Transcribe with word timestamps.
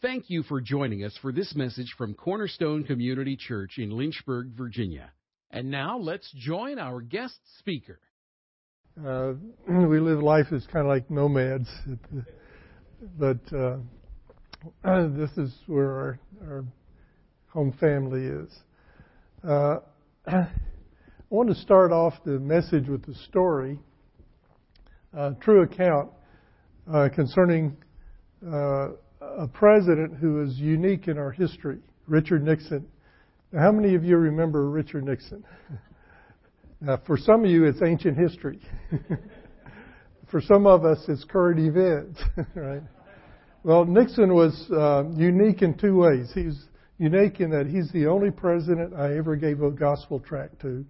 Thank 0.00 0.30
you 0.30 0.44
for 0.44 0.60
joining 0.60 1.02
us 1.02 1.18
for 1.20 1.32
this 1.32 1.56
message 1.56 1.92
from 1.98 2.14
Cornerstone 2.14 2.84
Community 2.84 3.36
Church 3.36 3.78
in 3.78 3.90
Lynchburg, 3.90 4.52
Virginia. 4.56 5.10
And 5.50 5.72
now 5.72 5.98
let's 5.98 6.30
join 6.36 6.78
our 6.78 7.00
guest 7.00 7.34
speaker. 7.58 7.98
Uh, 9.04 9.32
we 9.68 9.98
live 9.98 10.22
life 10.22 10.46
as 10.52 10.64
kind 10.66 10.86
of 10.86 10.86
like 10.86 11.10
nomads, 11.10 11.68
but 13.18 13.40
uh, 13.52 13.78
this 15.08 15.32
is 15.36 15.52
where 15.66 15.90
our, 15.90 16.20
our 16.42 16.64
home 17.48 17.74
family 17.80 18.24
is. 18.24 18.56
Uh, 19.42 19.78
I 20.28 20.46
want 21.28 21.48
to 21.48 21.56
start 21.56 21.90
off 21.90 22.14
the 22.24 22.38
message 22.38 22.86
with 22.86 23.02
a 23.08 23.14
story, 23.26 23.80
a 25.12 25.34
true 25.40 25.62
account 25.62 26.10
uh, 26.88 27.08
concerning 27.12 27.76
uh, 28.48 28.90
a 29.36 29.46
president 29.46 30.16
who 30.16 30.42
is 30.42 30.56
unique 30.58 31.08
in 31.08 31.18
our 31.18 31.30
history, 31.30 31.78
Richard 32.06 32.42
Nixon. 32.42 32.86
Now, 33.52 33.60
how 33.60 33.72
many 33.72 33.94
of 33.94 34.04
you 34.04 34.16
remember 34.16 34.68
Richard 34.70 35.04
Nixon? 35.04 35.44
now, 36.80 37.00
for 37.06 37.16
some 37.16 37.44
of 37.44 37.50
you, 37.50 37.64
it's 37.64 37.82
ancient 37.82 38.16
history. 38.16 38.60
for 40.30 40.40
some 40.40 40.66
of 40.66 40.84
us, 40.84 40.98
it's 41.08 41.24
current 41.24 41.60
events, 41.60 42.20
right? 42.54 42.82
Well, 43.62 43.84
Nixon 43.84 44.34
was 44.34 44.70
uh, 44.70 45.04
unique 45.14 45.62
in 45.62 45.76
two 45.76 45.96
ways. 45.96 46.30
He's 46.34 46.64
unique 46.98 47.40
in 47.40 47.50
that 47.50 47.66
he's 47.66 47.90
the 47.92 48.06
only 48.06 48.30
president 48.30 48.94
I 48.94 49.16
ever 49.16 49.36
gave 49.36 49.62
a 49.62 49.70
gospel 49.70 50.20
tract 50.20 50.60
to. 50.62 50.84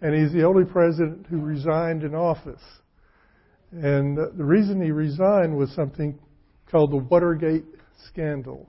and 0.00 0.14
he's 0.14 0.32
the 0.32 0.44
only 0.44 0.64
president 0.64 1.26
who 1.26 1.40
resigned 1.40 2.04
in 2.04 2.14
office. 2.14 2.62
And 3.72 4.16
the 4.16 4.44
reason 4.44 4.80
he 4.80 4.92
resigned 4.92 5.56
was 5.56 5.70
something 5.72 6.18
called 6.70 6.92
the 6.92 6.96
Watergate 6.96 7.64
scandal. 8.06 8.68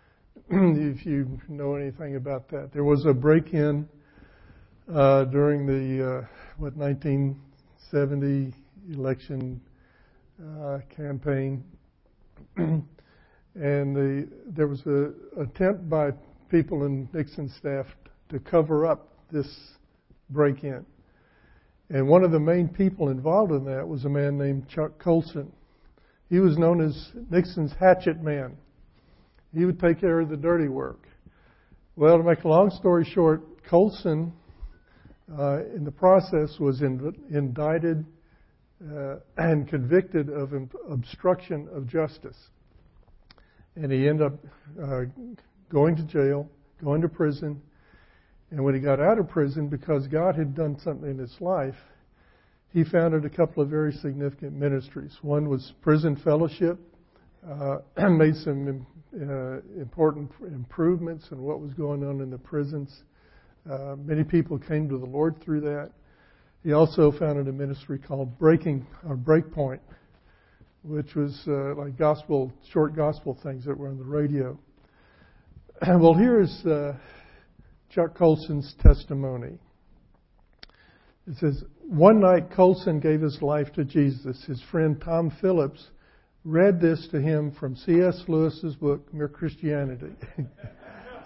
if 0.50 1.04
you 1.04 1.38
know 1.48 1.74
anything 1.74 2.16
about 2.16 2.48
that, 2.48 2.72
there 2.72 2.84
was 2.84 3.04
a 3.04 3.12
break-in 3.12 3.86
uh, 4.92 5.24
during 5.24 5.66
the 5.66 6.20
uh, 6.20 6.26
what 6.56 6.74
1970 6.74 8.54
election 8.94 9.60
uh, 10.42 10.78
campaign, 10.94 11.62
and 12.56 12.86
the, 13.54 14.28
there 14.46 14.66
was 14.66 14.80
an 14.86 15.14
attempt 15.38 15.88
by 15.90 16.10
people 16.50 16.86
in 16.86 17.06
Nixon's 17.12 17.54
staff 17.56 17.84
to 18.30 18.38
cover 18.38 18.86
up 18.86 19.12
this 19.30 19.48
break-in. 20.30 20.86
And 21.90 22.08
one 22.08 22.24
of 22.24 22.30
the 22.30 22.40
main 22.40 22.68
people 22.68 23.10
involved 23.10 23.52
in 23.52 23.64
that 23.64 23.86
was 23.86 24.04
a 24.04 24.08
man 24.08 24.38
named 24.38 24.68
Chuck 24.68 24.98
Colson. 24.98 25.52
He 26.28 26.38
was 26.40 26.58
known 26.58 26.80
as 26.80 27.10
Nixon's 27.30 27.72
hatchet 27.78 28.22
man. 28.22 28.56
He 29.54 29.64
would 29.64 29.80
take 29.80 30.00
care 30.00 30.20
of 30.20 30.28
the 30.28 30.36
dirty 30.36 30.68
work. 30.68 31.06
Well, 31.96 32.18
to 32.18 32.22
make 32.22 32.44
a 32.44 32.48
long 32.48 32.70
story 32.70 33.04
short, 33.04 33.64
Colson, 33.64 34.32
uh, 35.38 35.64
in 35.74 35.84
the 35.84 35.90
process, 35.90 36.58
was 36.60 36.82
in, 36.82 37.14
indicted 37.30 38.04
uh, 38.94 39.16
and 39.36 39.66
convicted 39.66 40.28
of 40.28 40.52
obstruction 40.90 41.68
of 41.72 41.86
justice. 41.86 42.36
And 43.74 43.90
he 43.90 44.08
ended 44.08 44.26
up 44.26 44.34
uh, 44.82 45.00
going 45.70 45.96
to 45.96 46.02
jail, 46.04 46.48
going 46.82 47.00
to 47.02 47.08
prison, 47.08 47.60
and 48.50 48.64
when 48.64 48.74
he 48.74 48.80
got 48.80 49.00
out 49.00 49.18
of 49.18 49.28
prison, 49.28 49.68
because 49.68 50.06
God 50.06 50.36
had 50.36 50.54
done 50.54 50.78
something 50.80 51.10
in 51.10 51.18
his 51.18 51.34
life, 51.40 51.74
he 52.72 52.84
founded 52.84 53.24
a 53.24 53.30
couple 53.30 53.62
of 53.62 53.68
very 53.68 53.92
significant 53.92 54.52
ministries. 54.52 55.16
One 55.22 55.48
was 55.48 55.72
Prison 55.80 56.16
Fellowship, 56.16 56.78
uh, 57.48 57.78
made 58.10 58.36
some 58.36 58.86
uh, 59.14 59.60
important 59.80 60.30
improvements 60.42 61.26
in 61.30 61.40
what 61.40 61.60
was 61.60 61.72
going 61.74 62.04
on 62.04 62.20
in 62.20 62.30
the 62.30 62.38
prisons. 62.38 63.02
Uh, 63.68 63.96
many 63.96 64.22
people 64.22 64.58
came 64.58 64.88
to 64.88 64.98
the 64.98 65.06
Lord 65.06 65.42
through 65.42 65.62
that. 65.62 65.92
He 66.62 66.72
also 66.72 67.12
founded 67.12 67.48
a 67.48 67.52
ministry 67.52 67.98
called 67.98 68.38
Breaking 68.38 68.86
or 69.08 69.16
Breakpoint, 69.16 69.80
which 70.82 71.14
was 71.14 71.40
uh, 71.46 71.74
like 71.74 71.96
gospel, 71.96 72.52
short 72.72 72.94
gospel 72.94 73.38
things 73.42 73.64
that 73.64 73.76
were 73.76 73.88
on 73.88 73.98
the 73.98 74.04
radio. 74.04 74.58
well, 75.86 76.14
here 76.14 76.40
is 76.40 76.66
uh, 76.66 76.94
Chuck 77.90 78.14
Colson's 78.16 78.74
testimony. 78.82 79.58
It 81.28 81.36
says, 81.36 81.62
One 81.82 82.20
night 82.20 82.50
Colson 82.50 83.00
gave 83.00 83.20
his 83.20 83.42
life 83.42 83.70
to 83.74 83.84
Jesus. 83.84 84.42
His 84.46 84.62
friend 84.70 85.00
Tom 85.00 85.30
Phillips 85.42 85.88
read 86.44 86.80
this 86.80 87.06
to 87.10 87.20
him 87.20 87.52
from 87.60 87.76
C.S. 87.76 88.22
Lewis's 88.28 88.74
book, 88.76 89.12
Mere 89.12 89.28
Christianity. 89.28 90.12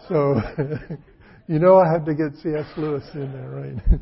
so, 0.09 0.41
you 1.47 1.61
know 1.61 1.79
I 1.79 1.93
had 1.93 2.05
to 2.07 2.15
get 2.15 2.35
C.S. 2.43 2.67
Lewis 2.77 3.05
in 3.15 3.33
there, 3.33 3.51
right? 3.51 4.01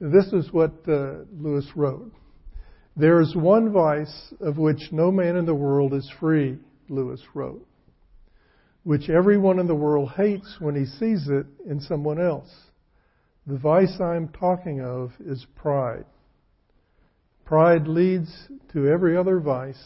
this 0.00 0.26
is 0.34 0.52
what 0.52 0.72
uh, 0.86 1.24
Lewis 1.32 1.66
wrote. 1.74 2.12
There 2.94 3.20
is 3.20 3.34
one 3.34 3.72
vice 3.72 4.34
of 4.40 4.58
which 4.58 4.92
no 4.92 5.10
man 5.10 5.36
in 5.36 5.46
the 5.46 5.54
world 5.54 5.94
is 5.94 6.10
free, 6.20 6.58
Lewis 6.88 7.20
wrote 7.34 7.66
which 8.86 9.10
everyone 9.10 9.58
in 9.58 9.66
the 9.66 9.74
world 9.74 10.08
hates 10.16 10.58
when 10.60 10.76
he 10.76 10.86
sees 10.86 11.26
it 11.26 11.44
in 11.68 11.80
someone 11.80 12.20
else. 12.20 12.48
The 13.46 13.58
vice 13.58 14.00
I'm 14.00 14.28
talking 14.28 14.80
of 14.80 15.12
is 15.24 15.46
pride. 15.54 16.04
Pride 17.44 17.86
leads 17.86 18.28
to 18.72 18.88
every 18.88 19.16
other 19.16 19.38
vice. 19.38 19.82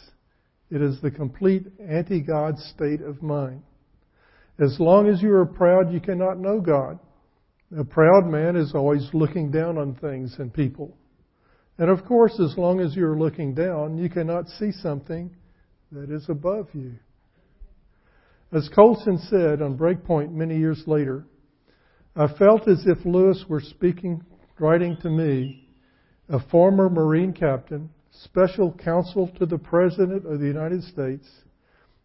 It 0.71 0.81
is 0.81 1.01
the 1.03 1.11
complete 1.11 1.67
anti 1.79 2.21
God 2.21 2.59
state 2.59 3.03
of 3.03 3.23
mind. 3.23 3.63
As 4.59 4.77
long 4.79 5.09
as 5.09 5.21
you 5.21 5.33
are 5.35 5.45
proud, 5.47 5.93
you 5.93 6.01
cannot 6.01 6.39
know 6.39 6.61
God. 6.61 6.99
A 7.77 7.85
proud 7.85 8.27
man 8.27 8.57
is 8.57 8.75
always 8.75 9.09
looking 9.13 9.51
down 9.51 9.77
on 9.77 9.95
things 9.95 10.35
and 10.39 10.53
people. 10.53 10.97
And 11.79 11.91
of 11.91 12.05
course, 12.05 12.39
as 12.41 12.57
long 12.57 12.81
as 12.81 12.97
you're 12.97 13.19
looking 13.19 13.55
down, 13.55 13.99
you 13.99 14.09
cannot 14.09 14.49
see 14.49 14.73
something 14.73 15.35
that 15.93 16.11
is 16.11 16.27
above 16.29 16.69
you. 16.73 16.95
As 18.53 18.69
Colson 18.75 19.19
said 19.29 19.63
on 19.63 19.79
Breakpoint 19.79 20.33
many 20.33 20.59
years 20.59 20.83
later, 20.87 21.27
I 22.17 22.27
felt 22.27 22.67
as 22.67 22.87
if 22.87 23.05
Lewis 23.05 23.45
were 23.49 23.61
speaking, 23.61 24.25
writing 24.59 24.97
to 25.03 25.11
me, 25.11 25.69
a 26.29 26.41
former 26.41 26.91
Marine 26.91 27.33
captain, 27.33 27.91
special 28.11 28.73
counsel 28.73 29.29
to 29.39 29.47
the 29.47 29.59
President 29.59 30.27
of 30.27 30.41
the 30.41 30.47
United 30.47 30.83
States, 30.83 31.29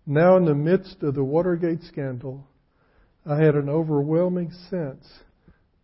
now 0.06 0.38
in 0.38 0.46
the 0.46 0.54
midst 0.54 1.02
of 1.02 1.16
the 1.16 1.24
Watergate 1.24 1.82
scandal, 1.84 2.48
I 3.26 3.38
had 3.38 3.56
an 3.56 3.70
overwhelming 3.70 4.52
sense 4.70 5.08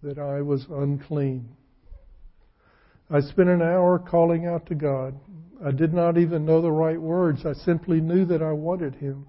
that 0.04 0.20
I 0.20 0.42
was 0.42 0.68
unclean. 0.70 1.50
I 3.10 3.22
spent 3.22 3.50
an 3.50 3.64
hour 3.64 3.98
calling 3.98 4.46
out 4.46 4.68
to 4.68 4.76
God. 4.76 5.16
I 5.66 5.72
did 5.72 5.94
not 5.94 6.18
even 6.18 6.46
know 6.46 6.62
the 6.62 6.72
right 6.72 7.02
words. 7.02 7.46
I 7.46 7.54
simply 7.54 8.00
knew 8.00 8.26
that 8.26 8.44
I 8.44 8.52
wanted 8.52 8.96
Him. 8.96 9.26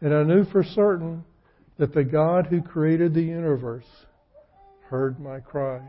And 0.00 0.14
I 0.14 0.22
knew 0.22 0.44
for 0.46 0.64
certain 0.64 1.24
that 1.78 1.94
the 1.94 2.04
God 2.04 2.46
who 2.46 2.60
created 2.62 3.14
the 3.14 3.22
universe 3.22 3.86
heard 4.88 5.18
my 5.18 5.40
cry. 5.40 5.80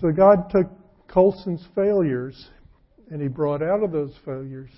So 0.00 0.10
God 0.10 0.50
took 0.50 0.66
Colson's 1.08 1.66
failures 1.74 2.48
and 3.10 3.20
he 3.20 3.28
brought 3.28 3.62
out 3.62 3.82
of 3.82 3.92
those 3.92 4.14
failures 4.24 4.70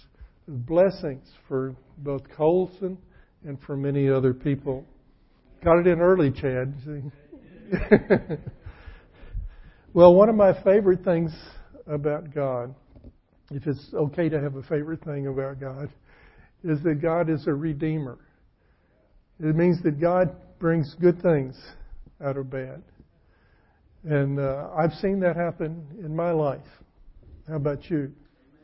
blessings 0.48 1.26
for 1.48 1.74
both 1.98 2.22
Colson 2.36 2.98
and 3.44 3.58
for 3.62 3.76
many 3.76 4.08
other 4.08 4.32
people. 4.32 4.84
Got 5.64 5.80
it 5.80 5.86
in 5.86 6.00
early, 6.00 6.30
Chad. 6.30 6.74
well, 9.92 10.14
one 10.14 10.28
of 10.28 10.36
my 10.36 10.52
favorite 10.62 11.04
things 11.04 11.32
about 11.86 12.32
God, 12.34 12.74
if 13.50 13.66
it's 13.66 13.92
okay 13.94 14.28
to 14.28 14.40
have 14.40 14.56
a 14.56 14.62
favorite 14.62 15.02
thing 15.04 15.26
about 15.26 15.60
God, 15.60 15.88
is 16.62 16.82
that 16.82 17.00
God 17.02 17.30
is 17.30 17.46
a 17.46 17.54
redeemer. 17.54 18.18
It 19.38 19.54
means 19.54 19.82
that 19.82 20.00
God 20.00 20.34
brings 20.58 20.94
good 21.00 21.20
things 21.20 21.56
out 22.24 22.36
of 22.36 22.48
bad. 22.48 22.82
And 24.04 24.38
uh, 24.38 24.70
I've 24.76 24.92
seen 24.94 25.20
that 25.20 25.36
happen 25.36 25.84
in 26.02 26.14
my 26.14 26.30
life. 26.30 26.66
How 27.48 27.56
about 27.56 27.90
you? 27.90 28.12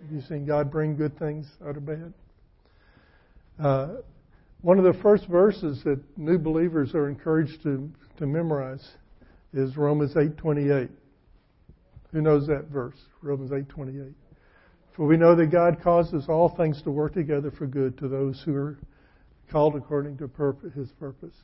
Have 0.03 0.13
you 0.13 0.23
seen 0.23 0.47
God 0.47 0.71
bring 0.71 0.97
good 0.97 1.19
things 1.19 1.47
out 1.67 1.77
of 1.77 1.85
bad? 1.85 2.13
Uh, 3.63 3.89
one 4.63 4.79
of 4.79 4.85
the 4.85 5.01
first 5.03 5.27
verses 5.27 5.83
that 5.85 6.01
new 6.17 6.39
believers 6.39 6.95
are 6.95 7.09
encouraged 7.09 7.63
to, 7.65 7.91
to 8.19 8.27
memorize 8.27 8.89
is 9.53 9.77
Romans 9.77 10.15
8:28. 10.15 10.89
Who 12.13 12.23
knows 12.23 12.47
that 12.47 12.69
verse? 12.69 12.99
Romans 13.21 13.51
8:28. 13.51 14.15
For 14.97 15.07
we 15.07 15.17
know 15.17 15.35
that 15.35 15.47
God 15.51 15.83
causes 15.83 16.27
all 16.29 16.49
things 16.49 16.81
to 16.83 16.91
work 16.91 17.15
together 17.15 17.51
for 17.51 17.67
good 17.67 17.99
to 17.99 18.09
those 18.09 18.43
who 18.45 18.55
are 18.55 18.79
called 19.52 19.76
according 19.76 20.16
to 20.19 20.26
purpose, 20.26 20.72
His 20.75 20.90
purpose. 20.93 21.34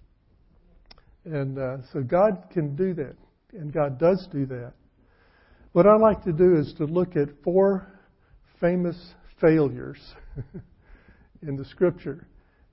And 1.25 1.59
uh, 1.59 1.77
so 1.93 2.03
God 2.03 2.45
can 2.51 2.75
do 2.75 2.95
that, 2.95 3.17
and 3.53 3.73
God 3.73 3.99
does 3.99 4.27
do 4.33 4.47
that. 4.47 4.73
What 5.73 5.87
I 5.87 5.95
like 5.97 6.25
to 6.25 6.33
do 6.33 6.57
is 6.57 6.73
to 6.79 6.87
look 6.87 7.17
at 7.17 7.29
four 7.45 7.87
famous 8.61 8.97
failures 9.41 10.01
in 11.47 11.57
the 11.57 11.65
scripture 11.67 12.27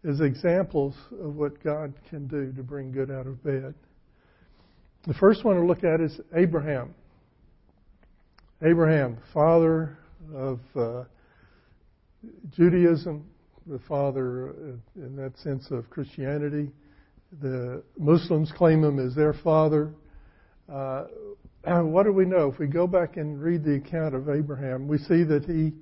as 0.07 0.21
examples 0.21 0.95
of 1.21 1.35
what 1.35 1.61
God 1.63 1.93
can 2.09 2.27
do 2.27 2.53
to 2.53 2.63
bring 2.63 2.91
good 2.91 3.11
out 3.11 3.27
of 3.27 3.43
bad. 3.43 3.73
The 5.07 5.13
first 5.15 5.43
one 5.43 5.57
to 5.57 5.65
look 5.65 5.83
at 5.83 5.99
is 5.99 6.19
Abraham. 6.35 6.95
Abraham, 8.63 9.17
father 9.33 9.97
of 10.33 10.59
uh, 10.75 11.03
Judaism, 12.55 13.25
the 13.65 13.79
father, 13.87 14.49
uh, 14.49 15.05
in 15.05 15.15
that 15.15 15.37
sense, 15.39 15.69
of 15.71 15.89
Christianity. 15.89 16.71
The 17.41 17.83
Muslims 17.97 18.51
claim 18.55 18.83
him 18.83 18.99
as 18.99 19.15
their 19.15 19.33
father. 19.33 19.93
Uh, 20.71 21.05
what 21.81 22.03
do 22.03 22.13
we 22.13 22.25
know? 22.25 22.51
If 22.51 22.59
we 22.59 22.67
go 22.67 22.87
back 22.87 23.17
and 23.17 23.41
read 23.41 23.63
the 23.63 23.75
account 23.75 24.15
of 24.15 24.29
Abraham, 24.29 24.87
we 24.87 24.97
see 24.99 25.23
that 25.23 25.45
he 25.45 25.73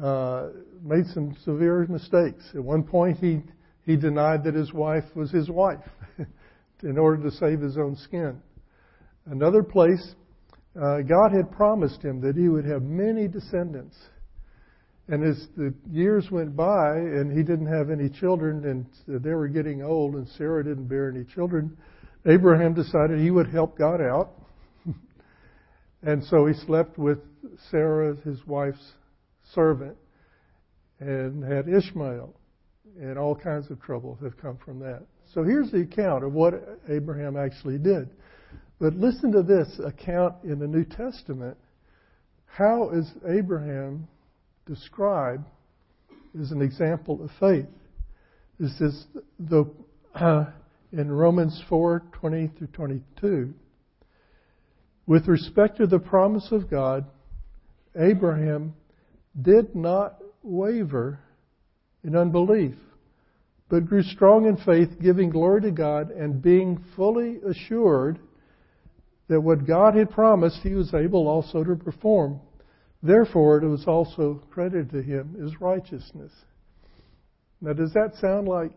uh, 0.00 0.48
made 0.82 1.06
some 1.12 1.36
severe 1.44 1.86
mistakes. 1.88 2.44
At 2.54 2.62
one 2.62 2.84
point, 2.84 3.18
he 3.18 3.40
he 3.84 3.96
denied 3.96 4.44
that 4.44 4.54
his 4.54 4.72
wife 4.72 5.04
was 5.14 5.30
his 5.30 5.50
wife 5.50 5.84
in 6.82 6.98
order 6.98 7.22
to 7.28 7.36
save 7.36 7.60
his 7.60 7.76
own 7.76 7.96
skin. 7.96 8.40
Another 9.26 9.62
place, 9.62 10.14
uh, 10.80 11.00
God 11.00 11.32
had 11.32 11.50
promised 11.50 12.02
him 12.02 12.20
that 12.20 12.36
he 12.36 12.48
would 12.48 12.64
have 12.64 12.82
many 12.82 13.26
descendants. 13.26 13.96
And 15.10 15.24
as 15.24 15.48
the 15.56 15.74
years 15.90 16.30
went 16.30 16.54
by 16.54 16.96
and 16.96 17.36
he 17.36 17.42
didn't 17.42 17.66
have 17.66 17.90
any 17.90 18.08
children 18.08 18.64
and 18.64 19.22
they 19.24 19.34
were 19.34 19.48
getting 19.48 19.82
old 19.82 20.14
and 20.14 20.28
Sarah 20.38 20.62
didn't 20.62 20.86
bear 20.86 21.10
any 21.10 21.24
children, 21.24 21.76
Abraham 22.26 22.74
decided 22.74 23.18
he 23.18 23.32
would 23.32 23.48
help 23.48 23.76
God 23.76 24.00
out. 24.00 24.30
and 26.04 26.22
so 26.22 26.46
he 26.46 26.54
slept 26.54 26.96
with 26.96 27.18
Sarah, 27.72 28.14
his 28.24 28.46
wife's 28.46 28.92
servant, 29.52 29.96
and 31.00 31.42
had 31.42 31.68
Ishmael. 31.68 32.32
And 33.00 33.18
all 33.18 33.34
kinds 33.34 33.68
of 33.68 33.82
trouble 33.82 34.16
have 34.22 34.36
come 34.40 34.58
from 34.64 34.78
that. 34.78 35.02
So 35.34 35.42
here's 35.42 35.72
the 35.72 35.80
account 35.80 36.22
of 36.22 36.34
what 36.34 36.54
Abraham 36.88 37.36
actually 37.36 37.78
did. 37.78 38.10
But 38.78 38.94
listen 38.94 39.32
to 39.32 39.42
this 39.42 39.80
account 39.84 40.36
in 40.44 40.60
the 40.60 40.68
New 40.68 40.84
Testament. 40.84 41.56
How 42.46 42.90
is 42.90 43.10
Abraham 43.28 44.06
described 44.66 45.44
as 46.40 46.50
an 46.50 46.62
example 46.62 47.22
of 47.22 47.30
faith. 47.38 47.66
This 48.58 48.80
is 48.80 49.06
the 49.38 49.64
uh, 50.14 50.46
in 50.92 51.10
Romans 51.10 51.62
4:20 51.68 52.56
through 52.56 52.66
22. 52.68 53.54
With 55.06 55.28
respect 55.28 55.78
to 55.78 55.86
the 55.86 55.98
promise 55.98 56.48
of 56.52 56.70
God, 56.70 57.04
Abraham 57.96 58.74
did 59.40 59.74
not 59.74 60.20
waver 60.42 61.20
in 62.04 62.16
unbelief, 62.16 62.74
but 63.68 63.86
grew 63.86 64.02
strong 64.02 64.46
in 64.46 64.56
faith, 64.56 65.00
giving 65.00 65.30
glory 65.30 65.62
to 65.62 65.70
God 65.70 66.10
and 66.10 66.42
being 66.42 66.82
fully 66.96 67.40
assured 67.42 68.18
that 69.28 69.40
what 69.40 69.66
God 69.66 69.94
had 69.94 70.10
promised 70.10 70.60
he 70.62 70.74
was 70.74 70.92
able 70.92 71.28
also 71.28 71.62
to 71.62 71.76
perform. 71.76 72.40
Therefore, 73.02 73.58
it 73.58 73.68
was 73.68 73.86
also 73.86 74.42
credited 74.50 74.90
to 74.90 75.02
him 75.02 75.36
as 75.44 75.60
righteousness. 75.60 76.32
Now, 77.60 77.72
does 77.72 77.92
that 77.94 78.14
sound 78.20 78.46
like 78.48 78.72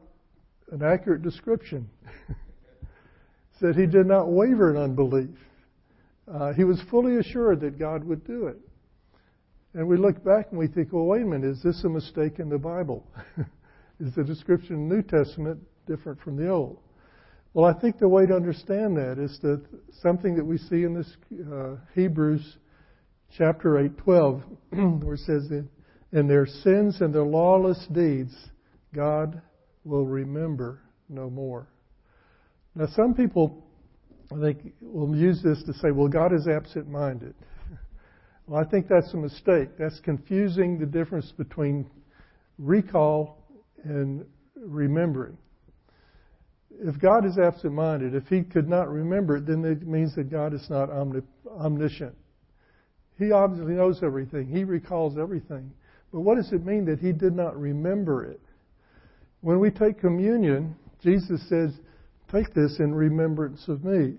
an 0.71 0.81
accurate 0.81 1.21
description? 1.21 1.89
Said 3.59 3.75
he 3.75 3.85
did 3.85 4.07
not 4.07 4.29
waver 4.29 4.71
in 4.71 4.77
unbelief. 4.77 5.37
Uh, 6.31 6.53
he 6.53 6.63
was 6.63 6.81
fully 6.89 7.17
assured 7.17 7.59
that 7.61 7.77
God 7.77 8.03
would 8.03 8.25
do 8.25 8.47
it. 8.47 8.57
And 9.73 9.87
we 9.87 9.97
look 9.97 10.23
back 10.23 10.47
and 10.51 10.59
we 10.59 10.67
think, 10.67 10.93
well, 10.93 11.05
wait 11.05 11.23
a 11.23 11.25
minute, 11.25 11.49
is 11.49 11.63
this 11.63 11.83
a 11.83 11.89
mistake 11.89 12.39
in 12.39 12.47
the 12.47 12.57
Bible? 12.57 13.05
is 13.99 14.13
the 14.15 14.23
description 14.23 14.75
in 14.75 14.89
the 14.89 14.95
New 14.95 15.01
Testament 15.01 15.59
different 15.87 16.21
from 16.21 16.37
the 16.37 16.47
Old? 16.47 16.79
Well, 17.53 17.65
I 17.65 17.79
think 17.79 17.99
the 17.99 18.07
way 18.07 18.25
to 18.25 18.35
understand 18.35 18.97
that 18.97 19.19
is 19.19 19.39
that 19.41 19.61
something 20.01 20.35
that 20.35 20.45
we 20.45 20.57
see 20.57 20.83
in 20.83 20.93
this 20.93 21.17
uh, 21.51 21.75
Hebrews 21.93 22.57
chapter 23.37 23.79
8, 23.79 23.97
12, 23.97 24.43
where 25.01 25.15
it 25.15 25.19
says, 25.21 25.49
In 26.11 26.27
their 26.27 26.45
sins 26.45 27.01
and 27.01 27.13
their 27.13 27.23
lawless 27.23 27.85
deeds, 27.91 28.33
God 28.93 29.41
will 29.83 30.05
remember 30.05 30.81
no 31.09 31.29
more. 31.29 31.67
Now, 32.75 32.87
some 32.95 33.13
people, 33.13 33.63
I 34.31 34.39
think, 34.39 34.73
will 34.81 35.15
use 35.15 35.41
this 35.43 35.61
to 35.63 35.73
say, 35.73 35.91
well, 35.91 36.07
God 36.07 36.33
is 36.33 36.47
absent 36.47 36.87
minded. 36.87 37.35
Well, 38.45 38.59
I 38.59 38.69
think 38.69 38.89
that's 38.89 39.13
a 39.13 39.17
mistake. 39.17 39.77
That's 39.79 40.01
confusing 40.01 40.77
the 40.77 40.85
difference 40.85 41.31
between 41.31 41.89
recall 42.57 43.37
and 43.85 44.25
remembering. 44.57 45.37
If 46.69 46.99
God 46.99 47.25
is 47.25 47.37
absent 47.37 47.71
minded, 47.71 48.13
if 48.13 48.27
He 48.27 48.43
could 48.43 48.67
not 48.67 48.89
remember 48.89 49.37
it, 49.37 49.45
then 49.45 49.63
it 49.63 49.87
means 49.87 50.13
that 50.15 50.29
God 50.29 50.53
is 50.53 50.69
not 50.69 50.89
omniscient. 50.89 52.17
He 53.17 53.31
obviously 53.31 53.73
knows 53.73 54.01
everything. 54.03 54.47
He 54.47 54.63
recalls 54.63 55.17
everything. 55.17 55.71
But 56.11 56.21
what 56.21 56.35
does 56.35 56.51
it 56.51 56.65
mean 56.65 56.85
that 56.85 56.99
he 56.99 57.11
did 57.11 57.35
not 57.35 57.59
remember 57.59 58.25
it? 58.25 58.41
When 59.41 59.59
we 59.59 59.71
take 59.71 59.99
communion, 59.99 60.75
Jesus 61.01 61.47
says, 61.49 61.71
Take 62.31 62.53
this 62.53 62.79
in 62.79 62.95
remembrance 62.95 63.67
of 63.67 63.83
me. 63.83 64.15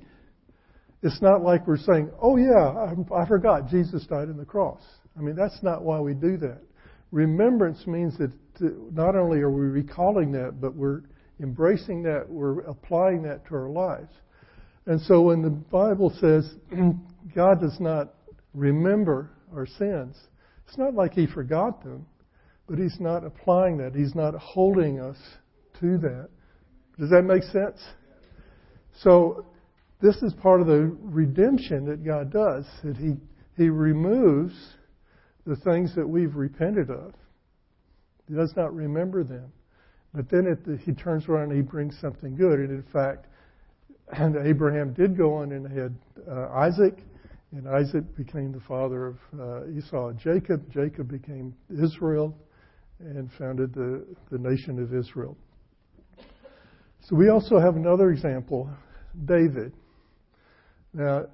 It's 1.02 1.20
not 1.20 1.42
like 1.42 1.66
we're 1.66 1.76
saying, 1.76 2.10
Oh, 2.20 2.36
yeah, 2.36 2.94
I, 3.12 3.22
I 3.22 3.26
forgot 3.26 3.68
Jesus 3.68 4.06
died 4.06 4.28
on 4.28 4.36
the 4.36 4.44
cross. 4.44 4.82
I 5.16 5.20
mean, 5.20 5.36
that's 5.36 5.62
not 5.62 5.82
why 5.82 6.00
we 6.00 6.14
do 6.14 6.36
that. 6.38 6.60
Remembrance 7.10 7.86
means 7.86 8.16
that 8.18 8.32
not 8.92 9.16
only 9.16 9.40
are 9.40 9.50
we 9.50 9.66
recalling 9.66 10.32
that, 10.32 10.60
but 10.60 10.74
we're 10.74 11.02
embracing 11.40 12.02
that, 12.02 12.28
we're 12.28 12.60
applying 12.60 13.22
that 13.22 13.46
to 13.46 13.54
our 13.54 13.68
lives. 13.68 14.12
And 14.86 15.00
so 15.00 15.22
when 15.22 15.42
the 15.42 15.50
Bible 15.50 16.12
says 16.20 16.54
God 17.34 17.60
does 17.60 17.78
not 17.80 18.14
remember 18.54 19.30
our 19.54 19.66
sins. 19.66 20.16
It's 20.66 20.78
not 20.78 20.94
like 20.94 21.12
he 21.12 21.26
forgot 21.26 21.82
them, 21.82 22.06
but 22.68 22.78
he's 22.78 22.96
not 23.00 23.24
applying 23.24 23.78
that. 23.78 23.94
He's 23.94 24.14
not 24.14 24.34
holding 24.34 25.00
us 25.00 25.18
to 25.80 25.98
that. 25.98 26.28
Does 26.98 27.10
that 27.10 27.22
make 27.22 27.42
sense? 27.42 27.82
So 29.00 29.46
this 30.00 30.16
is 30.22 30.32
part 30.34 30.60
of 30.60 30.66
the 30.66 30.96
redemption 31.02 31.84
that 31.86 32.04
God 32.04 32.32
does, 32.32 32.64
that 32.84 32.96
he, 32.96 33.14
he 33.56 33.68
removes 33.68 34.54
the 35.46 35.56
things 35.56 35.94
that 35.96 36.08
we've 36.08 36.34
repented 36.34 36.90
of. 36.90 37.14
He 38.28 38.34
does 38.34 38.52
not 38.56 38.74
remember 38.74 39.24
them. 39.24 39.52
But 40.14 40.30
then 40.30 40.46
it, 40.46 40.80
he 40.80 40.92
turns 40.92 41.28
around 41.28 41.50
and 41.50 41.56
he 41.56 41.62
brings 41.62 41.98
something 42.00 42.36
good. 42.36 42.60
And 42.60 42.70
in 42.70 42.84
fact, 42.92 43.26
and 44.12 44.36
Abraham 44.46 44.92
did 44.94 45.16
go 45.16 45.34
on 45.34 45.52
and 45.52 45.66
had 45.66 45.94
uh, 46.30 46.48
Isaac, 46.50 46.98
and 47.56 47.68
Isaac 47.68 48.16
became 48.16 48.50
the 48.50 48.60
father 48.60 49.06
of 49.06 49.16
uh, 49.38 49.68
Esau 49.68 50.08
and 50.08 50.18
Jacob. 50.18 50.72
Jacob 50.72 51.08
became 51.08 51.54
Israel 51.70 52.36
and 52.98 53.30
founded 53.38 53.72
the, 53.72 54.04
the 54.32 54.38
nation 54.38 54.82
of 54.82 54.92
Israel. 54.92 55.36
So 57.00 57.14
we 57.14 57.28
also 57.28 57.60
have 57.60 57.76
another 57.76 58.10
example, 58.10 58.68
David. 59.24 59.72
Now, 60.92 61.26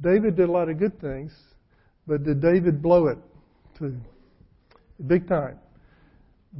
David 0.00 0.36
did 0.36 0.48
a 0.48 0.52
lot 0.52 0.68
of 0.68 0.78
good 0.78 1.00
things, 1.00 1.32
but 2.06 2.24
did 2.24 2.42
David 2.42 2.82
blow 2.82 3.06
it 3.06 3.18
to 3.78 3.96
big 5.06 5.26
time? 5.26 5.58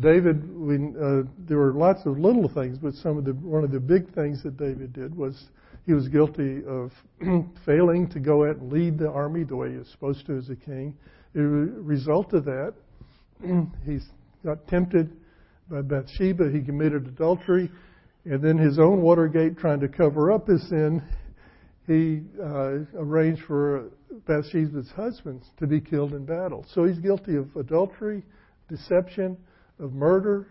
David, 0.00 0.48
we, 0.58 0.76
uh, 0.76 1.22
there 1.38 1.58
were 1.58 1.74
lots 1.74 2.06
of 2.06 2.18
little 2.18 2.48
things, 2.48 2.78
but 2.78 2.94
some 2.94 3.18
of 3.18 3.26
the 3.26 3.32
one 3.32 3.62
of 3.62 3.70
the 3.70 3.80
big 3.80 4.14
things 4.14 4.42
that 4.42 4.56
David 4.56 4.94
did 4.94 5.14
was 5.14 5.50
he 5.86 5.92
was 5.92 6.08
guilty 6.08 6.62
of 6.64 6.92
failing 7.66 8.08
to 8.10 8.20
go 8.20 8.48
out 8.48 8.56
and 8.56 8.72
lead 8.72 8.98
the 8.98 9.10
army 9.10 9.42
the 9.42 9.56
way 9.56 9.72
he 9.72 9.78
was 9.78 9.88
supposed 9.88 10.26
to 10.26 10.36
as 10.36 10.48
a 10.48 10.56
king. 10.56 10.96
As 11.34 11.40
a 11.40 11.42
result 11.42 12.32
of 12.34 12.44
that, 12.44 12.74
he 13.84 13.98
got 14.44 14.66
tempted 14.68 15.10
by 15.68 15.82
Bathsheba. 15.82 16.50
He 16.52 16.60
committed 16.60 17.06
adultery. 17.06 17.70
And 18.24 18.42
then 18.42 18.56
his 18.56 18.78
own 18.78 19.02
Watergate, 19.02 19.58
trying 19.58 19.80
to 19.80 19.88
cover 19.88 20.30
up 20.30 20.46
his 20.46 20.68
sin, 20.68 21.02
he 21.88 22.22
uh, 22.40 22.84
arranged 22.96 23.42
for 23.48 23.90
Bathsheba's 24.28 24.90
husband 24.94 25.42
to 25.58 25.66
be 25.66 25.80
killed 25.80 26.12
in 26.12 26.24
battle. 26.24 26.64
So 26.72 26.84
he's 26.84 26.98
guilty 26.98 27.34
of 27.34 27.56
adultery, 27.56 28.22
deception, 28.68 29.36
of 29.80 29.92
murder. 29.92 30.46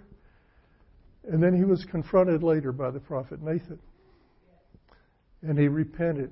And 1.24 1.42
then 1.42 1.56
he 1.56 1.64
was 1.64 1.86
confronted 1.90 2.44
later 2.44 2.74
by 2.74 2.92
the 2.92 3.00
prophet 3.00 3.42
Nathan 3.42 3.80
and 5.42 5.58
he 5.58 5.68
repented, 5.68 6.32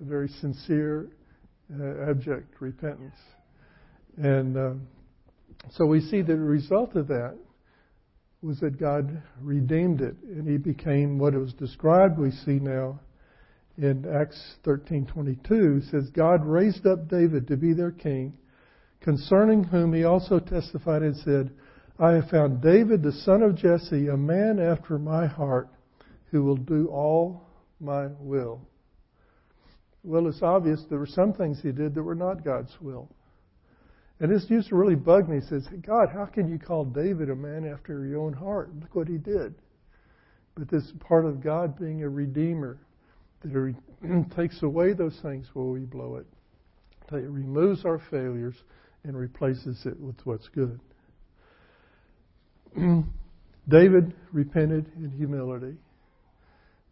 a 0.00 0.04
very 0.04 0.28
sincere, 0.28 1.08
uh, 1.78 2.10
abject 2.10 2.60
repentance. 2.60 3.16
And 4.16 4.56
uh, 4.56 4.72
so 5.72 5.86
we 5.86 6.00
see 6.00 6.22
the 6.22 6.36
result 6.36 6.96
of 6.96 7.08
that 7.08 7.36
was 8.42 8.60
that 8.60 8.78
God 8.78 9.22
redeemed 9.40 10.00
it, 10.00 10.16
and 10.22 10.48
he 10.48 10.56
became 10.56 11.18
what 11.18 11.34
it 11.34 11.38
was 11.38 11.52
described. 11.54 12.18
We 12.18 12.30
see 12.30 12.60
now 12.60 13.00
in 13.76 14.06
Acts 14.06 14.56
13:22 14.64 15.90
says 15.90 16.10
God 16.10 16.44
raised 16.44 16.86
up 16.86 17.08
David 17.08 17.48
to 17.48 17.56
be 17.56 17.72
their 17.72 17.90
king, 17.90 18.32
concerning 19.00 19.64
whom 19.64 19.92
he 19.92 20.04
also 20.04 20.38
testified 20.38 21.02
and 21.02 21.16
said, 21.16 21.50
I 21.98 22.12
have 22.12 22.28
found 22.30 22.62
David, 22.62 23.02
the 23.02 23.12
son 23.12 23.42
of 23.42 23.56
Jesse, 23.56 24.06
a 24.06 24.16
man 24.16 24.60
after 24.60 24.98
my 24.98 25.26
heart, 25.26 25.68
who 26.30 26.44
will 26.44 26.56
do 26.56 26.86
all 26.88 27.47
my 27.80 28.06
will. 28.20 28.60
Well, 30.04 30.26
it's 30.28 30.42
obvious 30.42 30.84
there 30.88 30.98
were 30.98 31.06
some 31.06 31.32
things 31.32 31.60
he 31.60 31.72
did 31.72 31.94
that 31.94 32.02
were 32.02 32.14
not 32.14 32.44
God's 32.44 32.74
will. 32.80 33.08
And 34.20 34.32
this 34.32 34.48
used 34.48 34.68
to 34.70 34.76
really 34.76 34.96
bug 34.96 35.28
me. 35.28 35.40
He 35.40 35.46
says, 35.46 35.66
God, 35.86 36.08
how 36.12 36.26
can 36.26 36.48
you 36.48 36.58
call 36.58 36.84
David 36.84 37.30
a 37.30 37.36
man 37.36 37.66
after 37.66 38.04
your 38.04 38.20
own 38.20 38.32
heart? 38.32 38.70
Look 38.80 38.94
what 38.94 39.08
he 39.08 39.16
did. 39.18 39.54
But 40.56 40.68
this 40.68 40.82
is 40.84 40.92
part 40.98 41.24
of 41.24 41.42
God 41.42 41.78
being 41.78 42.02
a 42.02 42.08
redeemer 42.08 42.78
that 43.42 43.74
takes 44.36 44.62
away 44.62 44.92
those 44.92 45.18
things 45.22 45.46
where 45.52 45.66
we 45.66 45.80
blow 45.80 46.16
it. 46.16 46.26
It 47.12 47.28
removes 47.28 47.84
our 47.84 48.00
failures 48.10 48.56
and 49.04 49.16
replaces 49.16 49.86
it 49.86 49.98
with 49.98 50.16
what's 50.24 50.48
good. 50.48 50.80
David 53.68 54.14
repented 54.32 54.90
in 54.96 55.10
humility, 55.10 55.76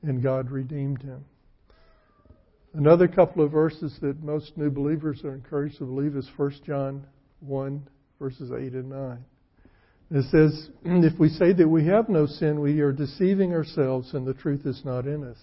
and 0.07 0.23
God 0.23 0.51
redeemed 0.51 1.03
him. 1.03 1.25
Another 2.75 3.09
couple 3.09 3.45
of 3.45 3.53
verses 3.53 3.97
that 4.03 4.23
most 4.23 4.57
new 4.57 4.71
believers 4.71 5.25
are 5.25 5.35
encouraged 5.35 5.79
to 5.79 5.85
believe 5.85 6.15
is 6.15 6.29
1 6.37 6.61
John 6.67 7.07
1, 7.41 7.89
verses 8.19 8.51
8 8.51 8.73
and 8.75 8.91
9. 8.91 9.25
It 10.11 10.25
says, 10.31 10.71
If 10.85 11.19
we 11.19 11.29
say 11.29 11.53
that 11.55 11.69
we 11.69 11.87
have 11.87 12.09
no 12.09 12.27
sin, 12.27 12.61
we 12.61 12.81
are 12.81 12.93
deceiving 12.93 13.53
ourselves, 13.53 14.15
and 14.15 14.27
the 14.27 14.35
truth 14.35 14.65
is 14.65 14.83
not 14.85 15.07
in 15.07 15.25
us. 15.25 15.39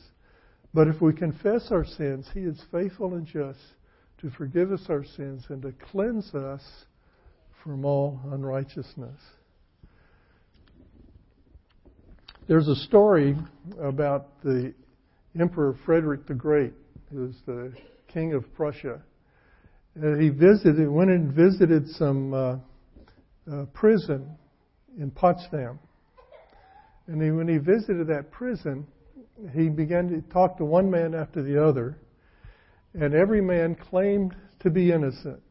But 0.73 0.87
if 0.87 1.01
we 1.01 1.13
confess 1.13 1.67
our 1.71 1.85
sins, 1.85 2.27
He 2.33 2.41
is 2.41 2.61
faithful 2.71 3.13
and 3.15 3.25
just 3.25 3.59
to 4.19 4.29
forgive 4.31 4.71
us 4.71 4.85
our 4.89 5.03
sins 5.03 5.43
and 5.49 5.61
to 5.63 5.73
cleanse 5.91 6.33
us 6.33 6.61
from 7.63 7.83
all 7.83 8.21
unrighteousness. 8.31 9.19
There's 12.45 12.67
a 12.67 12.75
story 12.75 13.37
about 13.81 14.41
the 14.43 14.73
Emperor 15.39 15.77
Frederick 15.85 16.27
the 16.27 16.33
Great, 16.33 16.73
who 17.09 17.21
was 17.21 17.35
the 17.45 17.71
king 18.09 18.33
of 18.33 18.43
Prussia. 18.53 19.01
Uh, 19.97 20.15
he 20.15 20.27
visited, 20.27 20.89
went 20.89 21.09
and 21.09 21.31
visited 21.31 21.87
some 21.87 22.33
uh, 22.33 22.55
uh, 23.49 23.63
prison 23.73 24.29
in 24.99 25.09
Potsdam. 25.09 25.79
And 27.07 27.21
he, 27.21 27.31
when 27.31 27.47
he 27.47 27.59
visited 27.59 28.07
that 28.07 28.29
prison, 28.29 28.85
he 29.53 29.69
began 29.69 30.09
to 30.09 30.21
talk 30.33 30.57
to 30.57 30.65
one 30.65 30.91
man 30.91 31.15
after 31.15 31.41
the 31.41 31.65
other, 31.65 31.97
and 32.93 33.13
every 33.13 33.41
man 33.41 33.73
claimed 33.73 34.35
to 34.59 34.69
be 34.69 34.91
innocent. 34.91 35.41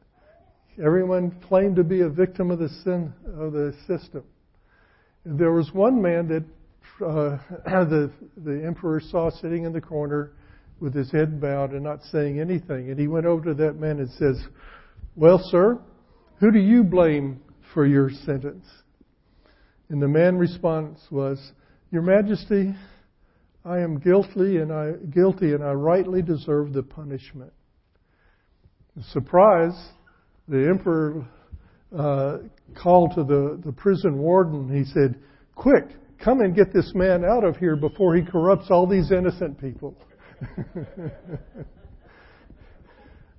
Everyone 0.79 1.31
claimed 1.49 1.77
to 1.77 1.85
be 1.85 2.03
a 2.03 2.09
victim 2.11 2.51
of 2.51 2.59
the 2.59 2.69
sin 2.85 3.15
of 3.39 3.55
the 3.55 3.75
system. 3.87 4.25
And 5.25 5.39
there 5.39 5.53
was 5.53 5.73
one 5.73 6.03
man 6.03 6.29
that 6.29 6.45
uh, 7.01 7.39
the 7.65 8.11
the 8.45 8.65
emperor 8.65 9.01
saw 9.01 9.31
sitting 9.31 9.65
in 9.65 9.73
the 9.73 9.81
corner 9.81 10.33
with 10.81 10.95
his 10.95 11.11
head 11.13 11.41
bowed 11.41 11.73
and 11.73 11.83
not 11.83 12.03
saying 12.11 12.41
anything. 12.41 12.91
And 12.91 12.99
he 12.99 13.07
went 13.07 13.27
over 13.27 13.45
to 13.45 13.55
that 13.55 13.75
man 13.75 13.99
and 13.99 14.11
says, 14.11 14.43
"Well, 15.17 15.39
sir, 15.51 15.81
who 16.41 16.51
do 16.51 16.59
you 16.59 16.83
blame 16.83 17.41
for 17.73 17.87
your 17.87 18.11
sentence?" 18.11 18.67
And 19.89 20.01
the 20.01 20.09
man's 20.09 20.39
response 20.39 21.01
was, 21.11 21.53
"Your 21.91 22.03
Majesty, 22.03 22.75
I 23.65 23.79
am 23.79 23.99
guilty 23.99 24.59
and 24.59 24.73
I 24.73 24.93
guilty 25.11 25.53
and 25.55 25.63
I 25.63 25.73
rightly 25.73 26.23
deserve 26.23 26.73
the 26.73 26.83
punishment." 26.83 27.53
Surprise, 29.11 29.91
the 30.49 30.69
emperor 30.69 31.27
uh, 31.97 32.39
called 32.75 33.13
to 33.15 33.25
the, 33.25 33.61
the 33.65 33.73
prison 33.73 34.19
warden. 34.19 34.69
He 34.75 34.85
said, 34.93 35.17
Quick, 35.55 35.89
come 36.23 36.41
and 36.41 36.55
get 36.55 36.73
this 36.73 36.93
man 36.95 37.25
out 37.25 37.45
of 37.45 37.57
here 37.57 37.77
before 37.77 38.15
he 38.17 38.23
corrupts 38.23 38.71
all 38.71 38.87
these 38.87 39.11
innocent 39.11 39.61
people. 39.61 39.97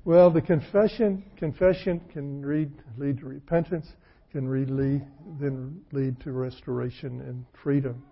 well, 0.06 0.30
the 0.30 0.42
confession, 0.42 1.24
confession 1.38 2.02
can 2.12 2.42
lead, 2.48 2.72
lead 2.98 3.20
to 3.20 3.26
repentance, 3.26 3.88
can 4.32 4.52
lead, 4.52 5.06
then 5.40 5.82
lead 5.92 6.20
to 6.22 6.32
restoration 6.32 7.22
and 7.22 7.46
freedom. 7.64 8.04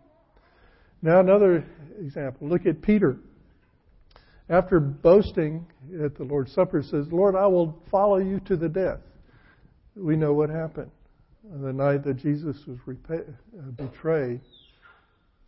Now, 1.01 1.19
another 1.19 1.65
example. 1.99 2.47
Look 2.47 2.65
at 2.65 2.81
Peter. 2.81 3.17
After 4.49 4.79
boasting 4.79 5.65
at 6.03 6.15
the 6.15 6.23
Lord's 6.23 6.51
Supper, 6.53 6.83
says, 6.83 7.07
Lord, 7.11 7.35
I 7.35 7.47
will 7.47 7.81
follow 7.89 8.17
you 8.17 8.39
to 8.41 8.55
the 8.55 8.69
death. 8.69 8.99
We 9.95 10.15
know 10.15 10.33
what 10.33 10.49
happened. 10.49 10.91
The 11.43 11.73
night 11.73 12.03
that 12.03 12.17
Jesus 12.17 12.57
was 12.67 12.77
uh, 13.09 13.71
betrayed, 13.75 14.41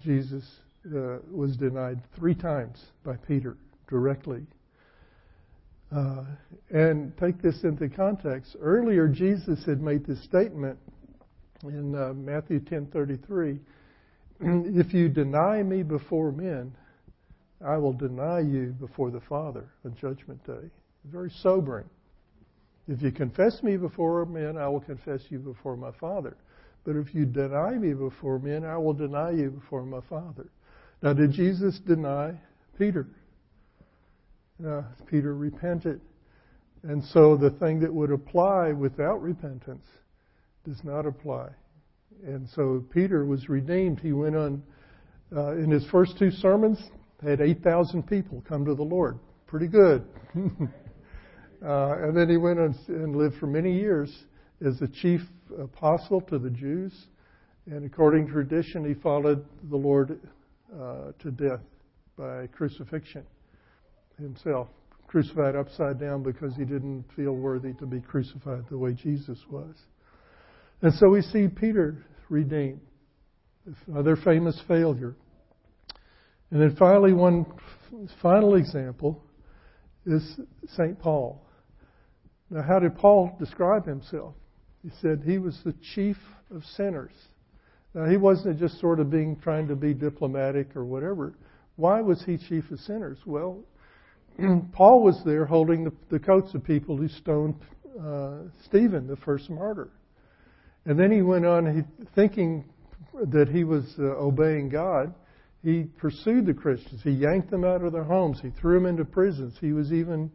Jesus 0.03 0.43
uh, 0.85 1.17
was 1.31 1.55
denied 1.55 2.01
three 2.15 2.35
times 2.35 2.83
by 3.03 3.15
Peter 3.15 3.57
directly. 3.87 4.45
Uh, 5.95 6.25
and 6.71 7.15
take 7.17 7.41
this 7.41 7.63
into 7.63 7.87
context. 7.87 8.55
Earlier, 8.59 9.07
Jesus 9.07 9.63
had 9.65 9.81
made 9.81 10.05
this 10.05 10.21
statement 10.23 10.77
in 11.63 11.95
uh, 11.95 12.13
Matthew 12.13 12.59
10:33, 12.59 13.59
"If 14.41 14.93
you 14.93 15.07
deny 15.07 15.61
me 15.61 15.83
before 15.83 16.31
men, 16.31 16.75
I 17.63 17.77
will 17.77 17.93
deny 17.93 18.39
you 18.39 18.75
before 18.79 19.11
the 19.11 19.21
Father 19.21 19.65
on 19.85 19.95
Judgment 19.95 20.43
Day." 20.45 20.69
Very 21.05 21.29
sobering. 21.41 21.85
If 22.87 23.01
you 23.01 23.11
confess 23.11 23.61
me 23.63 23.77
before 23.77 24.25
men, 24.25 24.57
I 24.57 24.67
will 24.67 24.81
confess 24.81 25.21
you 25.29 25.39
before 25.39 25.77
my 25.77 25.91
Father. 25.91 26.35
But 26.85 26.95
if 26.97 27.13
you 27.15 27.25
deny 27.25 27.77
me 27.77 27.93
before 27.93 28.39
men, 28.39 28.65
I 28.65 28.77
will 28.77 28.93
deny 28.93 29.31
you 29.31 29.51
before 29.51 29.83
my 29.83 30.01
Father. 30.09 30.49
Now, 31.01 31.13
did 31.13 31.31
Jesus 31.31 31.79
deny 31.85 32.39
Peter? 32.77 33.07
Uh, 34.65 34.83
Peter 35.07 35.35
repented. 35.35 36.01
And 36.83 37.03
so 37.05 37.37
the 37.37 37.51
thing 37.51 37.79
that 37.79 37.93
would 37.93 38.11
apply 38.11 38.73
without 38.73 39.21
repentance 39.21 39.85
does 40.65 40.81
not 40.83 41.05
apply. 41.05 41.49
And 42.25 42.47
so 42.49 42.83
Peter 42.93 43.25
was 43.25 43.49
redeemed. 43.49 43.99
He 43.99 44.11
went 44.11 44.35
on, 44.35 44.63
uh, 45.35 45.53
in 45.53 45.71
his 45.71 45.85
first 45.89 46.17
two 46.17 46.31
sermons, 46.31 46.77
had 47.21 47.41
8,000 47.41 48.03
people 48.07 48.43
come 48.47 48.65
to 48.65 48.75
the 48.75 48.83
Lord. 48.83 49.17
Pretty 49.47 49.67
good. 49.67 50.05
uh, 50.35 51.95
and 52.01 52.15
then 52.15 52.29
he 52.29 52.37
went 52.37 52.59
on 52.59 52.75
and 52.87 53.15
lived 53.15 53.35
for 53.39 53.47
many 53.47 53.73
years 53.73 54.13
as 54.65 54.79
the 54.79 54.87
chief 54.87 55.21
apostle 55.59 56.21
to 56.21 56.39
the 56.39 56.49
Jews. 56.49 56.93
And 57.65 57.85
according 57.85 58.27
to 58.27 58.33
tradition, 58.33 58.85
he 58.85 58.93
followed 58.93 59.45
the 59.69 59.77
Lord 59.77 60.19
uh, 60.73 61.11
to 61.19 61.31
death 61.31 61.61
by 62.17 62.47
crucifixion 62.47 63.23
himself, 64.17 64.67
crucified 65.07 65.55
upside 65.55 65.99
down 65.99 66.23
because 66.23 66.55
he 66.55 66.65
didn't 66.65 67.05
feel 67.15 67.33
worthy 67.33 67.73
to 67.73 67.85
be 67.85 67.99
crucified 68.01 68.63
the 68.69 68.77
way 68.77 68.93
Jesus 68.93 69.39
was. 69.49 69.75
And 70.81 70.93
so 70.95 71.09
we 71.09 71.21
see 71.21 71.47
Peter 71.47 72.05
redeemed, 72.29 72.81
another 73.87 74.15
famous 74.17 74.59
failure. 74.67 75.15
And 76.51 76.61
then 76.61 76.75
finally, 76.77 77.13
one 77.13 77.45
final 78.21 78.55
example 78.55 79.23
is 80.05 80.39
St. 80.75 80.99
Paul. 80.99 81.41
Now, 82.49 82.61
how 82.61 82.79
did 82.79 82.95
Paul 82.95 83.35
describe 83.39 83.87
himself? 83.87 84.35
He 84.83 84.91
said 85.01 85.23
he 85.25 85.37
was 85.37 85.59
the 85.63 85.73
chief 85.95 86.17
of 86.53 86.63
sinners. 86.75 87.13
Now, 87.93 88.05
he 88.05 88.17
wasn't 88.17 88.59
just 88.59 88.79
sort 88.79 88.99
of 88.99 89.09
being 89.09 89.37
trying 89.37 89.67
to 89.67 89.75
be 89.75 89.93
diplomatic 89.93 90.75
or 90.75 90.83
whatever. 90.83 91.33
Why 91.75 92.01
was 92.01 92.23
he 92.23 92.37
chief 92.37 92.69
of 92.71 92.79
sinners? 92.79 93.17
Well, 93.25 93.63
Paul 94.73 95.03
was 95.03 95.21
there 95.25 95.45
holding 95.45 95.83
the, 95.83 95.93
the 96.09 96.19
coats 96.19 96.53
of 96.53 96.63
people 96.63 96.97
who 96.97 97.07
stoned 97.07 97.55
uh, 98.03 98.49
Stephen, 98.65 99.07
the 99.07 99.15
first 99.17 99.49
martyr. 99.49 99.89
And 100.85 100.99
then 100.99 101.11
he 101.11 101.21
went 101.21 101.45
on, 101.45 101.75
he, 101.75 102.05
thinking 102.15 102.65
that 103.27 103.47
he 103.47 103.63
was 103.63 103.85
uh, 103.99 104.03
obeying 104.03 104.69
God. 104.69 105.13
He 105.63 105.83
pursued 105.97 106.45
the 106.45 106.53
Christians. 106.53 107.01
He 107.03 107.11
yanked 107.11 107.49
them 107.51 107.63
out 107.63 107.83
of 107.83 107.93
their 107.93 108.03
homes. 108.03 108.39
He 108.41 108.49
threw 108.59 108.75
them 108.79 108.85
into 108.85 109.05
prisons. 109.05 109.55
He 109.61 109.71
was 109.71 109.93
even 109.93 110.29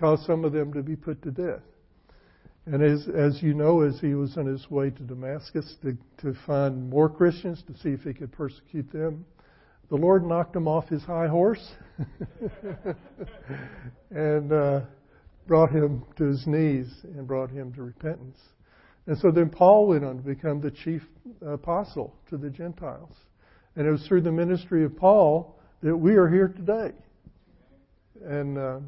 caused 0.00 0.24
some 0.24 0.44
of 0.44 0.52
them 0.52 0.72
to 0.72 0.82
be 0.82 0.96
put 0.96 1.22
to 1.22 1.30
death. 1.30 1.62
And 2.66 2.82
as, 2.82 3.08
as 3.08 3.42
you 3.42 3.54
know, 3.54 3.80
as 3.80 3.98
he 3.98 4.14
was 4.14 4.36
on 4.36 4.46
his 4.46 4.70
way 4.70 4.90
to 4.90 5.02
Damascus 5.02 5.76
to, 5.82 5.96
to 6.18 6.34
find 6.46 6.88
more 6.88 7.08
Christians 7.08 7.62
to 7.66 7.76
see 7.78 7.88
if 7.88 8.02
he 8.02 8.14
could 8.14 8.30
persecute 8.30 8.92
them, 8.92 9.24
the 9.88 9.96
Lord 9.96 10.24
knocked 10.24 10.54
him 10.54 10.68
off 10.68 10.88
his 10.88 11.02
high 11.02 11.26
horse 11.26 11.72
and 14.10 14.52
uh, 14.52 14.80
brought 15.46 15.70
him 15.70 16.04
to 16.16 16.24
his 16.24 16.46
knees 16.46 16.88
and 17.02 17.26
brought 17.26 17.50
him 17.50 17.72
to 17.74 17.82
repentance. 17.82 18.38
And 19.06 19.18
so 19.18 19.32
then 19.32 19.50
Paul 19.50 19.88
went 19.88 20.04
on 20.04 20.18
to 20.18 20.22
become 20.22 20.60
the 20.60 20.70
chief 20.70 21.02
apostle 21.44 22.14
to 22.30 22.36
the 22.36 22.48
Gentiles. 22.48 23.14
And 23.74 23.86
it 23.86 23.90
was 23.90 24.06
through 24.06 24.20
the 24.20 24.30
ministry 24.30 24.84
of 24.84 24.96
Paul 24.96 25.58
that 25.82 25.96
we 25.96 26.14
are 26.14 26.28
here 26.28 26.48
today. 26.48 26.92
And 28.24 28.56
uh, 28.56 28.78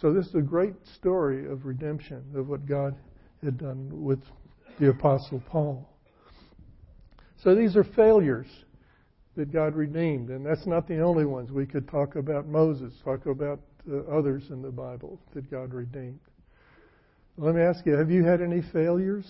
so 0.00 0.14
this 0.14 0.26
is 0.26 0.34
a 0.34 0.40
great 0.40 0.74
story 0.94 1.46
of 1.46 1.66
redemption, 1.66 2.24
of 2.34 2.48
what 2.48 2.64
God 2.64 2.96
had 3.44 3.58
done 3.58 3.88
with 4.04 4.20
the 4.78 4.90
Apostle 4.90 5.42
Paul. 5.48 5.88
So 7.42 7.54
these 7.54 7.76
are 7.76 7.84
failures 7.84 8.48
that 9.36 9.52
God 9.52 9.76
redeemed, 9.76 10.30
and 10.30 10.44
that's 10.44 10.66
not 10.66 10.88
the 10.88 11.00
only 11.00 11.24
ones. 11.24 11.52
We 11.52 11.66
could 11.66 11.88
talk 11.88 12.16
about 12.16 12.46
Moses, 12.46 12.92
talk 13.04 13.26
about 13.26 13.60
uh, 13.90 13.98
others 14.10 14.50
in 14.50 14.62
the 14.62 14.70
Bible 14.70 15.20
that 15.34 15.48
God 15.50 15.72
redeemed. 15.72 16.18
Let 17.36 17.54
me 17.54 17.62
ask 17.62 17.86
you 17.86 17.92
have 17.92 18.10
you 18.10 18.24
had 18.24 18.42
any 18.42 18.62
failures 18.72 19.24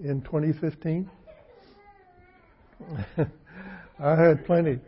in 0.00 0.20
2015? 0.20 1.10
I 3.98 4.14
had 4.14 4.44
plenty. 4.44 4.78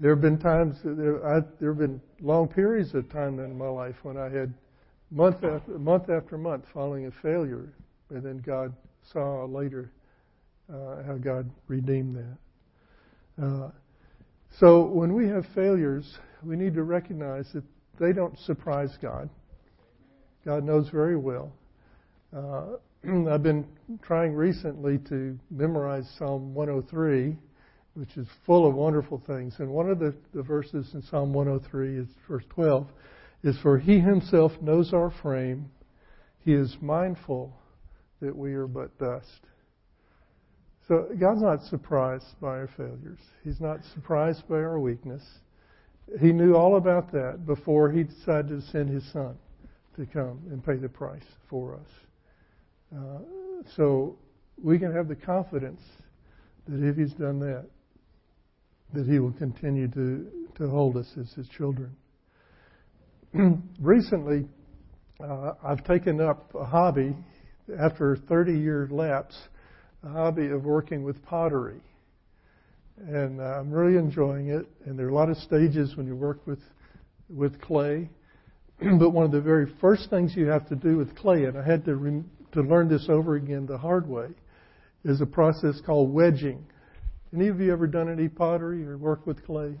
There 0.00 0.10
have 0.10 0.20
been 0.20 0.38
times, 0.38 0.78
there, 0.82 1.46
there 1.60 1.70
have 1.70 1.78
been 1.78 2.00
long 2.20 2.48
periods 2.48 2.92
of 2.94 3.08
time 3.10 3.38
in 3.38 3.56
my 3.56 3.68
life 3.68 3.94
when 4.02 4.16
I 4.16 4.28
had 4.28 4.52
month 5.12 5.44
after 5.44 5.78
month 5.78 6.08
after 6.08 6.38
month 6.38 6.64
following 6.72 7.06
a 7.06 7.10
failure, 7.22 7.72
and 8.10 8.22
then 8.22 8.38
God 8.38 8.74
saw 9.12 9.44
later 9.44 9.90
uh, 10.72 11.02
how 11.06 11.16
God 11.18 11.50
redeemed 11.68 12.16
that. 12.16 13.44
Uh, 13.44 13.70
so 14.58 14.86
when 14.86 15.14
we 15.14 15.28
have 15.28 15.44
failures, 15.54 16.18
we 16.42 16.56
need 16.56 16.74
to 16.74 16.82
recognize 16.82 17.46
that 17.52 17.64
they 18.00 18.12
don't 18.12 18.38
surprise 18.40 18.90
God. 19.00 19.28
God 20.44 20.64
knows 20.64 20.88
very 20.88 21.16
well. 21.16 21.52
Uh, 22.34 22.76
I've 23.30 23.42
been 23.42 23.66
trying 24.02 24.34
recently 24.34 24.98
to 25.08 25.38
memorize 25.50 26.04
Psalm 26.18 26.54
103, 26.54 27.36
which 27.94 28.16
is 28.16 28.26
full 28.46 28.66
of 28.66 28.74
wonderful 28.74 29.22
things. 29.26 29.54
And 29.58 29.68
one 29.68 29.90
of 29.90 29.98
the, 29.98 30.14
the 30.34 30.42
verses 30.42 30.90
in 30.94 31.02
Psalm 31.02 31.32
103 31.32 31.98
is 31.98 32.08
verse 32.28 32.44
12 32.50 32.86
is 33.42 33.58
for 33.58 33.78
he 33.78 33.98
himself 33.98 34.52
knows 34.60 34.92
our 34.92 35.10
frame. 35.22 35.70
He 36.44 36.52
is 36.52 36.76
mindful 36.80 37.54
that 38.20 38.36
we 38.36 38.54
are 38.54 38.66
but 38.66 38.96
dust. 38.98 39.40
So 40.88 41.08
God's 41.18 41.42
not 41.42 41.62
surprised 41.64 42.40
by 42.40 42.48
our 42.48 42.70
failures. 42.76 43.18
He's 43.44 43.60
not 43.60 43.80
surprised 43.94 44.48
by 44.48 44.56
our 44.56 44.78
weakness. 44.78 45.22
He 46.20 46.32
knew 46.32 46.54
all 46.54 46.76
about 46.76 47.12
that 47.12 47.46
before 47.46 47.90
he 47.90 48.02
decided 48.02 48.48
to 48.48 48.62
send 48.70 48.90
his 48.90 49.04
son 49.12 49.36
to 49.96 50.06
come 50.06 50.40
and 50.50 50.64
pay 50.64 50.76
the 50.76 50.88
price 50.88 51.22
for 51.48 51.74
us. 51.74 51.88
Uh, 52.94 53.18
so 53.76 54.16
we 54.62 54.78
can 54.78 54.92
have 54.92 55.08
the 55.08 55.14
confidence 55.14 55.80
that 56.68 56.86
if 56.86 56.96
he's 56.96 57.12
done 57.12 57.38
that, 57.40 57.66
that 58.92 59.06
he 59.06 59.18
will 59.18 59.32
continue 59.32 59.88
to, 59.88 60.26
to 60.56 60.68
hold 60.68 60.96
us 60.96 61.10
as 61.18 61.32
his 61.32 61.48
children. 61.48 61.94
Recently, 63.80 64.46
uh, 65.22 65.52
I've 65.64 65.82
taken 65.84 66.20
up 66.20 66.54
a 66.54 66.64
hobby 66.64 67.16
after 67.80 68.16
30 68.28 68.52
year 68.52 68.88
lapse, 68.90 69.34
a 70.02 70.10
hobby 70.10 70.48
of 70.48 70.64
working 70.64 71.02
with 71.02 71.22
pottery. 71.24 71.80
And 72.98 73.40
uh, 73.40 73.44
I'm 73.44 73.70
really 73.70 73.98
enjoying 73.98 74.48
it. 74.48 74.66
And 74.84 74.98
there 74.98 75.06
are 75.06 75.10
a 75.10 75.14
lot 75.14 75.30
of 75.30 75.38
stages 75.38 75.96
when 75.96 76.06
you 76.06 76.14
work 76.14 76.46
with, 76.46 76.58
with 77.30 77.58
clay. 77.62 78.10
but 78.98 79.10
one 79.10 79.24
of 79.24 79.32
the 79.32 79.40
very 79.40 79.72
first 79.80 80.10
things 80.10 80.34
you 80.36 80.46
have 80.48 80.68
to 80.68 80.76
do 80.76 80.98
with 80.98 81.16
clay, 81.16 81.44
and 81.44 81.56
I 81.56 81.64
had 81.64 81.86
to, 81.86 81.96
re- 81.96 82.24
to 82.52 82.60
learn 82.60 82.90
this 82.90 83.06
over 83.08 83.36
again 83.36 83.64
the 83.64 83.78
hard 83.78 84.06
way, 84.06 84.28
is 85.06 85.22
a 85.22 85.26
process 85.26 85.80
called 85.86 86.12
wedging. 86.12 86.66
Any 87.34 87.48
of 87.48 87.60
you 87.60 87.72
ever 87.72 87.86
done 87.86 88.12
any 88.12 88.28
pottery 88.28 88.86
or 88.86 88.98
work 88.98 89.26
with 89.26 89.42
clay? 89.46 89.78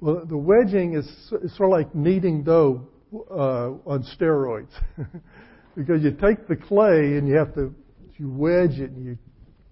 Well, 0.00 0.24
the 0.26 0.36
wedging 0.36 0.94
is 0.94 1.30
sort 1.30 1.44
of 1.44 1.70
like 1.70 1.94
kneading 1.94 2.44
dough 2.44 2.88
uh, 3.30 3.70
on 3.86 4.04
steroids, 4.18 4.72
because 5.76 6.02
you 6.02 6.10
take 6.10 6.46
the 6.48 6.56
clay 6.56 7.16
and 7.16 7.28
you 7.28 7.36
have 7.36 7.54
to 7.54 7.74
you 8.16 8.30
wedge 8.30 8.78
it 8.78 8.90
and 8.90 9.04
you 9.04 9.18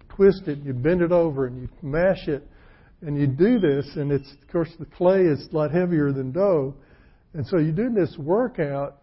twist 0.08 0.42
it 0.46 0.58
and 0.58 0.66
you 0.66 0.72
bend 0.72 1.02
it 1.02 1.12
over 1.12 1.46
and 1.46 1.60
you 1.60 1.68
mash 1.82 2.28
it, 2.28 2.46
and 3.02 3.18
you 3.18 3.26
do 3.26 3.58
this, 3.58 3.86
and 3.96 4.10
it's 4.10 4.30
of 4.42 4.48
course 4.50 4.70
the 4.78 4.86
clay 4.86 5.22
is 5.22 5.48
a 5.52 5.56
lot 5.56 5.70
heavier 5.70 6.12
than 6.12 6.32
dough, 6.32 6.74
and 7.34 7.46
so 7.46 7.58
you 7.58 7.72
do 7.72 7.90
this 7.90 8.16
workout. 8.18 8.98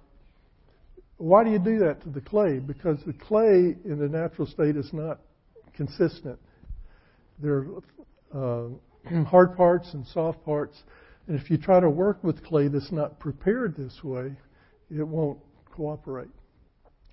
Why 1.17 1.43
do 1.43 1.51
you 1.51 1.59
do 1.59 1.79
that 1.79 2.01
to 2.03 2.09
the 2.09 2.21
clay? 2.21 2.59
Because 2.59 2.97
the 3.05 3.13
clay 3.13 3.75
in 3.83 3.99
the 3.99 4.07
natural 4.07 4.47
state 4.47 4.77
is 4.77 4.89
not 4.93 5.19
consistent. 5.73 6.39
There 7.41 7.65
are 8.33 8.65
uh, 8.65 8.69
hard 9.27 9.55
parts 9.55 9.93
and 9.93 10.05
soft 10.07 10.43
parts. 10.43 10.83
And 11.27 11.39
if 11.39 11.49
you 11.49 11.57
try 11.57 11.79
to 11.79 11.89
work 11.89 12.23
with 12.23 12.43
clay 12.43 12.67
that's 12.67 12.91
not 12.91 13.19
prepared 13.19 13.75
this 13.75 14.03
way, 14.03 14.35
it 14.89 15.07
won't 15.07 15.39
cooperate. 15.71 16.29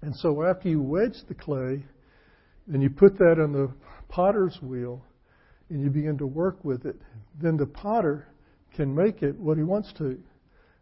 And 0.03 0.15
so 0.17 0.43
after 0.43 0.69
you 0.69 0.83
wedge 0.83 1.17
the 1.29 1.35
clay, 1.35 1.85
and 2.73 2.83
you 2.83 2.91
put 2.91 3.17
that 3.19 3.41
on 3.41 3.53
the 3.53 3.71
potter's 4.09 4.59
wheel, 4.63 5.03
and 5.69 5.81
you 5.83 5.91
begin 5.91 6.19
to 6.19 6.27
work 6.27 6.65
with 6.65 6.87
it, 6.87 6.97
then 7.41 7.57
the 7.57 7.67
potter 7.67 8.27
can 8.75 8.95
make 8.95 9.23
it 9.23 9.39
what 9.39 9.57
he 9.57 9.63
wants 9.63 9.93
to. 9.99 10.19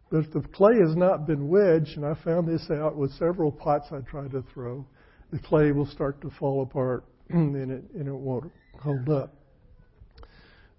But 0.09 0.25
if 0.25 0.31
the 0.31 0.41
clay 0.41 0.77
has 0.79 0.95
not 0.95 1.25
been 1.25 1.47
wedged, 1.47 1.97
and 1.97 2.05
I 2.05 2.13
found 2.23 2.47
this 2.47 2.69
out 2.69 2.95
with 2.95 3.11
several 3.13 3.51
pots 3.51 3.87
I 3.91 3.99
tried 4.01 4.31
to 4.31 4.43
throw, 4.53 4.85
the 5.31 5.39
clay 5.39 5.71
will 5.71 5.87
start 5.87 6.21
to 6.21 6.29
fall 6.29 6.61
apart 6.61 7.03
and 7.29 7.55
it, 7.55 7.83
and 7.93 8.07
it 8.07 8.13
won't 8.13 8.51
hold 8.79 9.09
up. 9.09 9.33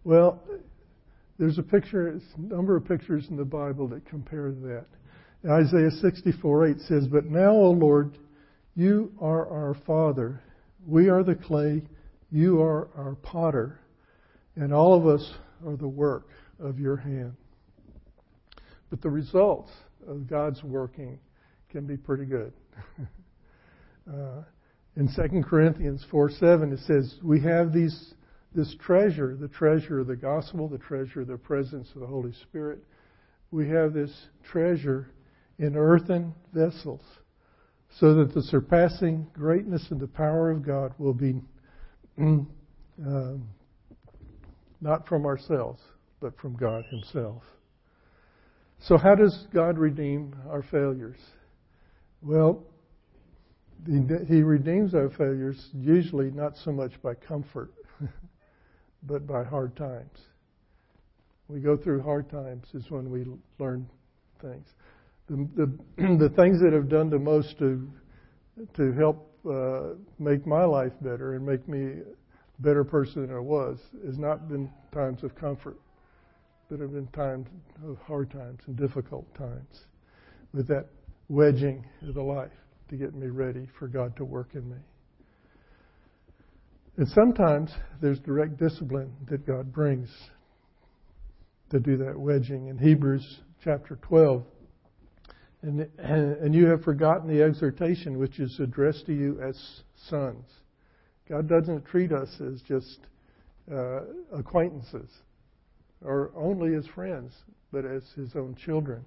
Well, 0.06 0.40
there's 1.36 1.58
a 1.58 1.64
picture, 1.64 2.10
a 2.10 2.40
number 2.40 2.76
of 2.76 2.84
pictures 2.84 3.26
in 3.28 3.36
the 3.36 3.44
Bible 3.44 3.88
that 3.88 4.06
compare 4.06 4.52
that. 4.52 4.86
Isaiah 5.44 5.90
64 5.90 6.68
8 6.68 6.80
says, 6.82 7.08
But 7.08 7.24
now, 7.24 7.50
O 7.50 7.72
Lord, 7.72 8.16
you 8.76 9.10
are 9.20 9.48
our 9.50 9.74
Father. 9.84 10.40
We 10.86 11.08
are 11.08 11.24
the 11.24 11.34
clay, 11.34 11.82
you 12.30 12.62
are 12.62 12.88
our 12.96 13.16
potter, 13.16 13.80
and 14.54 14.72
all 14.72 14.96
of 14.96 15.08
us 15.08 15.28
are 15.66 15.76
the 15.76 15.88
work 15.88 16.28
of 16.60 16.78
your 16.78 16.96
hand. 16.96 17.32
But 18.90 19.02
the 19.02 19.10
results 19.10 19.72
of 20.06 20.30
God's 20.30 20.62
working 20.62 21.18
can 21.68 21.84
be 21.84 21.96
pretty 21.96 22.26
good. 22.26 22.52
uh, 24.08 24.42
in 24.94 25.08
2 25.12 25.42
Corinthians 25.42 26.06
4 26.12 26.30
7, 26.30 26.72
it 26.72 26.78
says, 26.86 27.16
We 27.24 27.40
have 27.40 27.72
these 27.72 28.14
this 28.56 28.74
treasure, 28.80 29.36
the 29.38 29.48
treasure 29.48 30.00
of 30.00 30.06
the 30.06 30.16
gospel, 30.16 30.66
the 30.66 30.78
treasure 30.78 31.20
of 31.20 31.26
the 31.26 31.36
presence 31.36 31.88
of 31.94 32.00
the 32.00 32.06
Holy 32.06 32.32
Spirit, 32.32 32.82
we 33.50 33.68
have 33.68 33.92
this 33.92 34.10
treasure 34.50 35.10
in 35.58 35.76
earthen 35.76 36.34
vessels, 36.54 37.02
so 38.00 38.14
that 38.14 38.34
the 38.34 38.42
surpassing 38.42 39.26
greatness 39.34 39.86
and 39.90 40.00
the 40.00 40.06
power 40.06 40.50
of 40.50 40.64
God 40.64 40.94
will 40.98 41.12
be 41.12 41.34
uh, 42.18 43.34
not 44.80 45.06
from 45.06 45.26
ourselves, 45.26 45.80
but 46.20 46.36
from 46.38 46.56
God 46.56 46.84
Himself. 46.90 47.42
So, 48.80 48.96
how 48.96 49.14
does 49.14 49.46
God 49.52 49.76
redeem 49.76 50.34
our 50.48 50.62
failures? 50.62 51.18
Well, 52.22 52.64
He 53.86 54.42
redeems 54.42 54.94
our 54.94 55.10
failures 55.10 55.68
usually 55.74 56.30
not 56.30 56.54
so 56.64 56.72
much 56.72 56.92
by 57.02 57.14
comfort 57.14 57.70
but 59.02 59.26
by 59.26 59.44
hard 59.44 59.76
times. 59.76 60.18
We 61.48 61.61
go 61.61 61.76
through 61.76 62.02
hard 62.02 62.28
times 62.28 62.66
is 62.74 62.90
when 62.90 63.11
we 63.11 63.24
learn 63.59 63.88
things. 64.40 64.66
The, 65.28 65.48
the, 65.56 66.16
the 66.18 66.28
things 66.30 66.61
that 66.61 66.72
have 66.72 66.88
done 66.88 67.11
the 67.11 67.18
most 67.18 67.59
to 67.59 67.88
to 68.74 68.92
help 68.92 69.38
uh, 69.48 69.94
make 70.18 70.46
my 70.46 70.64
life 70.64 70.92
better 71.02 71.35
and 71.35 71.44
make 71.44 71.68
me 71.68 72.00
a 72.00 72.62
better 72.62 72.85
person 72.85 73.26
than 73.26 73.37
I 73.37 73.38
was 73.38 73.78
has 74.04 74.18
not 74.18 74.48
been 74.48 74.70
times 74.92 75.22
of 75.22 75.35
comfort, 75.35 75.76
but 76.70 76.80
have 76.80 76.92
been 76.92 77.06
times 77.09 77.46
of 77.87 77.98
hard 77.98 78.30
times 78.30 78.61
and 78.66 78.76
difficult 78.76 79.32
times 79.35 79.87
with 80.52 80.66
that 80.68 80.87
wedging 81.28 81.85
of 82.02 82.14
the 82.14 82.22
life 82.22 82.50
to 82.88 82.96
get 82.96 83.14
me 83.14 83.26
ready 83.26 83.68
for 83.78 83.88
God 83.88 84.16
to 84.16 84.24
work 84.24 84.54
in 84.54 84.68
me. 84.68 84.78
And 86.96 87.06
sometimes 87.09 87.70
there's 88.00 88.18
direct 88.20 88.56
discipline 88.59 89.12
that 89.28 89.46
God 89.46 89.72
brings 89.72 90.09
to 91.70 91.78
do 91.78 91.98
that 91.98 92.18
wedging. 92.18 92.68
In 92.68 92.78
Hebrews 92.78 93.40
chapter 93.62 93.96
12, 93.96 94.42
and, 95.62 95.87
and 95.98 96.54
you 96.54 96.66
have 96.66 96.82
forgotten 96.82 97.28
the 97.28 97.42
exhortation 97.42 98.18
which 98.18 98.38
is 98.38 98.59
addressed 98.61 99.06
to 99.06 99.12
you 99.12 99.38
as 99.42 99.59
sons. 100.09 100.44
God 101.28 101.48
doesn't 101.48 101.85
treat 101.85 102.12
us 102.12 102.28
as 102.40 102.62
just 102.62 103.00
uh, 103.70 104.00
acquaintances 104.32 105.11
or 106.02 106.30
only 106.35 106.74
as 106.76 106.87
friends, 106.94 107.32
but 107.72 107.85
as 107.85 108.02
His 108.14 108.35
own 108.37 108.54
children. 108.54 109.04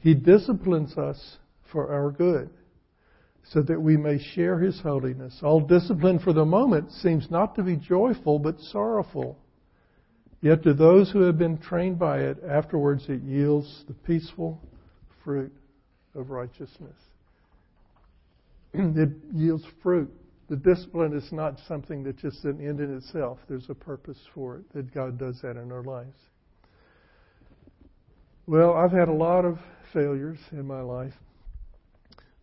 He 0.00 0.12
disciplines 0.12 0.98
us 0.98 1.38
for 1.70 1.94
our 1.94 2.10
good 2.10 2.50
so 3.44 3.62
that 3.62 3.80
we 3.80 3.96
may 3.96 4.18
share 4.18 4.58
his 4.58 4.80
holiness. 4.80 5.38
All 5.42 5.60
discipline 5.60 6.18
for 6.18 6.32
the 6.32 6.44
moment 6.44 6.92
seems 6.92 7.30
not 7.30 7.54
to 7.56 7.62
be 7.62 7.76
joyful, 7.76 8.38
but 8.38 8.60
sorrowful. 8.60 9.38
Yet 10.40 10.62
to 10.62 10.74
those 10.74 11.10
who 11.10 11.22
have 11.22 11.38
been 11.38 11.58
trained 11.58 11.98
by 11.98 12.20
it, 12.20 12.38
afterwards 12.48 13.04
it 13.08 13.22
yields 13.22 13.84
the 13.88 13.94
peaceful 13.94 14.60
fruit 15.24 15.52
of 16.14 16.30
righteousness. 16.30 16.96
it 18.72 19.10
yields 19.32 19.64
fruit. 19.82 20.10
The 20.48 20.56
discipline 20.56 21.16
is 21.16 21.30
not 21.32 21.58
something 21.68 22.02
that's 22.02 22.20
just 22.20 22.44
an 22.44 22.66
end 22.66 22.80
in 22.80 22.96
itself. 22.96 23.38
There's 23.48 23.68
a 23.68 23.74
purpose 23.74 24.18
for 24.34 24.56
it 24.56 24.72
that 24.72 24.92
God 24.92 25.18
does 25.18 25.40
that 25.42 25.56
in 25.56 25.70
our 25.70 25.82
lives. 25.82 26.16
Well, 28.46 28.74
I've 28.74 28.90
had 28.90 29.08
a 29.08 29.12
lot 29.12 29.44
of 29.44 29.58
failures 29.92 30.38
in 30.50 30.66
my 30.66 30.80
life, 30.80 31.12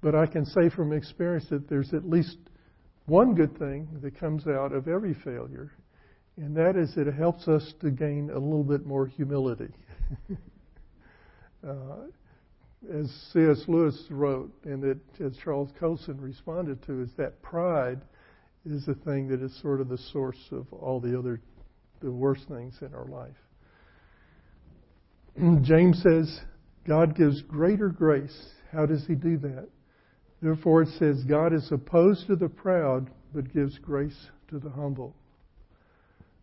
but 0.01 0.15
I 0.15 0.25
can 0.25 0.45
say 0.45 0.69
from 0.69 0.93
experience 0.93 1.45
that 1.49 1.69
there's 1.69 1.93
at 1.93 2.07
least 2.07 2.37
one 3.05 3.33
good 3.35 3.57
thing 3.57 3.87
that 4.01 4.19
comes 4.19 4.45
out 4.47 4.73
of 4.73 4.87
every 4.87 5.13
failure, 5.23 5.71
and 6.37 6.55
that 6.55 6.75
is 6.75 6.95
it 6.97 7.11
helps 7.13 7.47
us 7.47 7.73
to 7.81 7.89
gain 7.89 8.29
a 8.29 8.37
little 8.37 8.63
bit 8.63 8.85
more 8.85 9.07
humility. 9.07 9.73
uh, 11.67 11.95
as 12.93 13.09
C.S. 13.33 13.63
Lewis 13.67 13.99
wrote, 14.09 14.53
and 14.63 14.81
that 14.83 14.99
as 15.23 15.35
Charles 15.43 15.69
Colson 15.79 16.21
responded 16.21 16.83
to, 16.85 17.01
is 17.01 17.09
that 17.17 17.41
pride 17.41 18.01
is 18.65 18.85
the 18.85 18.95
thing 18.95 19.27
that 19.29 19.41
is 19.41 19.59
sort 19.61 19.81
of 19.81 19.89
the 19.89 19.97
source 20.11 20.37
of 20.51 20.71
all 20.73 20.99
the 20.99 21.17
other, 21.17 21.41
the 22.01 22.11
worst 22.11 22.47
things 22.47 22.75
in 22.81 22.93
our 22.93 23.05
life. 23.05 23.31
James 25.63 26.01
says, 26.03 26.39
God 26.87 27.15
gives 27.15 27.41
greater 27.41 27.89
grace. 27.89 28.37
How 28.71 28.85
does 28.85 29.05
he 29.07 29.15
do 29.15 29.37
that? 29.37 29.69
Therefore, 30.41 30.83
it 30.83 30.89
says, 30.99 31.23
God 31.23 31.53
is 31.53 31.71
opposed 31.71 32.27
to 32.27 32.35
the 32.35 32.49
proud, 32.49 33.09
but 33.33 33.53
gives 33.53 33.77
grace 33.79 34.27
to 34.49 34.59
the 34.59 34.69
humble. 34.69 35.15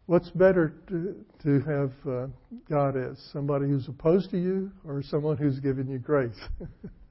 What's 0.06 0.30
better 0.30 0.74
to, 0.88 1.24
to 1.44 1.60
have 1.60 1.92
uh, 2.06 2.26
God 2.68 2.96
as? 2.96 3.18
Somebody 3.32 3.66
who's 3.66 3.88
opposed 3.88 4.30
to 4.32 4.38
you 4.38 4.70
or 4.86 5.02
someone 5.02 5.38
who's 5.38 5.60
given 5.60 5.88
you 5.88 5.98
grace? 5.98 6.38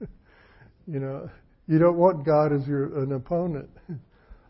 you 0.86 1.00
know, 1.00 1.28
you 1.66 1.78
don't 1.78 1.96
want 1.96 2.24
God 2.24 2.52
as 2.52 2.66
your 2.68 3.02
an 3.02 3.12
opponent. 3.12 3.70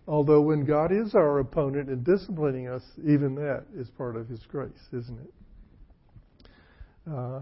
Although 0.07 0.43
when 0.43 0.67
God 0.67 0.93
is 0.93 1.15
our 1.15 1.39
opponent 1.39 1.89
and 1.89 2.05
disciplining 2.05 2.69
us, 2.69 2.83
even 2.99 3.35
that 3.37 3.65
is 3.75 3.89
part 3.91 4.17
of 4.17 4.29
His 4.29 4.41
grace, 4.47 4.73
isn't 4.93 5.19
it? 5.19 6.51
Uh, 7.11 7.41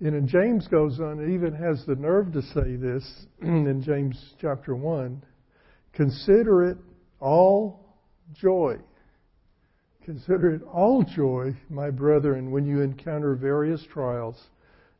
and 0.00 0.28
James 0.28 0.68
goes 0.68 1.00
on 1.00 1.20
and 1.20 1.32
even 1.32 1.54
has 1.54 1.84
the 1.86 1.94
nerve 1.94 2.32
to 2.32 2.42
say 2.42 2.76
this 2.76 3.26
in 3.42 3.82
James 3.82 4.34
chapter 4.40 4.74
1 4.74 5.22
consider 5.92 6.64
it 6.64 6.78
all 7.20 7.96
joy 8.34 8.76
Consider 10.04 10.50
it 10.50 10.62
all 10.64 11.02
joy, 11.02 11.56
my 11.70 11.90
brethren, 11.90 12.50
when 12.50 12.66
you 12.66 12.82
encounter 12.82 13.34
various 13.34 13.82
trials, 13.90 14.38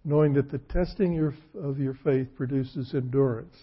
knowing 0.02 0.33
that 0.33 0.50
the 0.50 0.59
testing 0.59 1.30
of 1.61 1.78
your 1.78 1.94
faith 2.02 2.35
produces 2.35 2.94
endurance. 2.94 3.54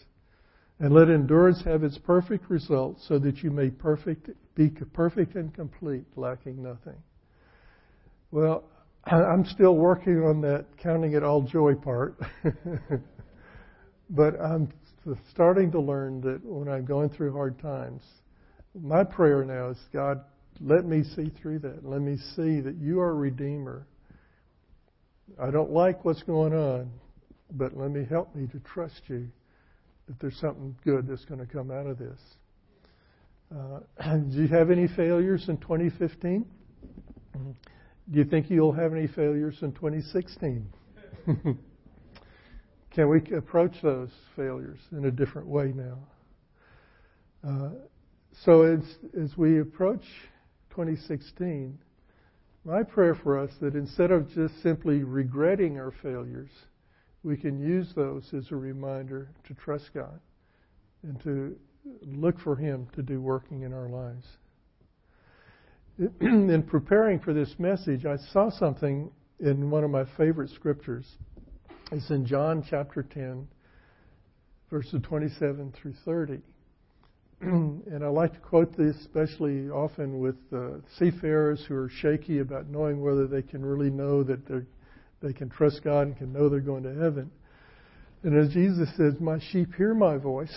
And 0.79 0.93
let 0.93 1.09
endurance 1.09 1.63
have 1.63 1.83
its 1.83 1.97
perfect 1.97 2.49
result, 2.49 2.99
so 3.07 3.17
that 3.19 3.41
you 3.41 3.49
may 3.49 3.71
perfect, 3.71 4.29
be 4.53 4.69
perfect 4.69 5.35
and 5.35 5.51
complete, 5.53 6.05
lacking 6.15 6.61
nothing. 6.61 6.97
Well, 8.29 8.63
I'm 9.05 9.45
still 9.45 9.75
working 9.75 10.23
on 10.23 10.41
that 10.41 10.65
counting 10.77 11.13
it 11.13 11.23
all 11.23 11.41
joy 11.41 11.73
part. 11.73 12.19
but 14.09 14.39
I'm 14.39 14.71
starting 15.31 15.71
to 15.71 15.79
learn 15.79 16.21
that 16.21 16.45
when 16.45 16.67
I'm 16.67 16.85
going 16.85 17.09
through 17.09 17.33
hard 17.33 17.59
times, 17.59 18.03
my 18.79 19.03
prayer 19.03 19.43
now 19.43 19.69
is 19.69 19.77
God, 19.91 20.21
let 20.59 20.85
me 20.85 21.03
see 21.03 21.31
through 21.41 21.59
that. 21.59 21.83
Let 21.83 22.01
me 22.01 22.17
see 22.35 22.61
that 22.61 22.75
you 22.79 22.99
are 22.99 23.09
a 23.09 23.15
Redeemer. 23.15 23.87
I 25.41 25.49
don't 25.49 25.71
like 25.71 26.05
what's 26.05 26.23
going 26.23 26.53
on, 26.53 26.91
but 27.51 27.75
let 27.75 27.89
me 27.89 28.05
help 28.07 28.35
me 28.35 28.47
to 28.47 28.59
trust 28.59 29.01
you 29.07 29.27
that 30.07 30.19
there's 30.19 30.37
something 30.37 30.75
good 30.83 31.07
that's 31.07 31.25
going 31.25 31.39
to 31.39 31.45
come 31.45 31.71
out 31.71 31.87
of 31.87 31.97
this. 31.97 32.19
Uh, 33.53 34.17
do 34.17 34.41
you 34.41 34.47
have 34.47 34.69
any 34.69 34.87
failures 34.87 35.45
in 35.47 35.57
2015? 35.57 36.45
Do 38.09 38.19
you 38.19 38.25
think 38.25 38.49
you'll 38.49 38.73
have 38.73 38.93
any 38.93 39.07
failures 39.07 39.57
in 39.61 39.73
2016? 39.73 40.67
Can 42.91 43.09
we 43.09 43.21
approach 43.35 43.73
those 43.81 44.09
failures 44.35 44.79
in 44.91 45.05
a 45.05 45.11
different 45.11 45.47
way 45.47 45.73
now? 45.73 45.97
Uh, 47.47 47.69
so 48.43 48.63
as, 48.63 48.79
as 49.19 49.37
we 49.37 49.59
approach 49.59 50.03
2016, 50.71 51.77
my 52.63 52.83
prayer 52.83 53.15
for 53.15 53.39
us 53.39 53.51
that 53.61 53.75
instead 53.75 54.11
of 54.11 54.29
just 54.29 54.61
simply 54.61 55.03
regretting 55.03 55.79
our 55.79 55.93
failures, 56.03 56.49
we 57.23 57.37
can 57.37 57.59
use 57.59 57.91
those 57.95 58.27
as 58.35 58.51
a 58.51 58.55
reminder 58.55 59.29
to 59.47 59.53
trust 59.53 59.89
God 59.93 60.19
and 61.03 61.21
to 61.23 61.55
look 62.03 62.39
for 62.39 62.55
Him 62.55 62.87
to 62.93 63.01
do 63.01 63.21
working 63.21 63.63
in 63.63 63.73
our 63.73 63.89
lives. 63.89 64.25
in 66.21 66.63
preparing 66.67 67.19
for 67.19 67.33
this 67.33 67.53
message, 67.59 68.05
I 68.05 68.17
saw 68.31 68.49
something 68.49 69.11
in 69.39 69.69
one 69.69 69.83
of 69.83 69.91
my 69.91 70.05
favorite 70.17 70.49
scriptures. 70.51 71.05
It's 71.91 72.09
in 72.09 72.25
John 72.25 72.63
chapter 72.69 73.03
10, 73.03 73.47
verses 74.69 75.01
27 75.03 75.73
through 75.81 75.93
30. 76.05 76.39
and 77.41 78.03
I 78.03 78.07
like 78.07 78.33
to 78.33 78.39
quote 78.39 78.77
this 78.77 78.95
especially 79.01 79.69
often 79.69 80.19
with 80.19 80.37
uh, 80.53 80.77
seafarers 80.99 81.65
who 81.67 81.75
are 81.75 81.89
shaky 81.89 82.39
about 82.39 82.69
knowing 82.69 83.01
whether 83.01 83.27
they 83.27 83.41
can 83.41 83.65
really 83.65 83.89
know 83.89 84.23
that 84.23 84.47
they 84.47 84.61
they 85.21 85.33
can 85.33 85.49
trust 85.49 85.81
God 85.83 86.07
and 86.07 86.17
can 86.17 86.33
know 86.33 86.49
they're 86.49 86.59
going 86.59 86.83
to 86.83 86.95
heaven. 86.95 87.29
And 88.23 88.35
as 88.35 88.53
Jesus 88.53 88.89
says, 88.97 89.19
"My 89.19 89.39
sheep 89.51 89.73
hear 89.75 89.93
my 89.93 90.17
voice, 90.17 90.55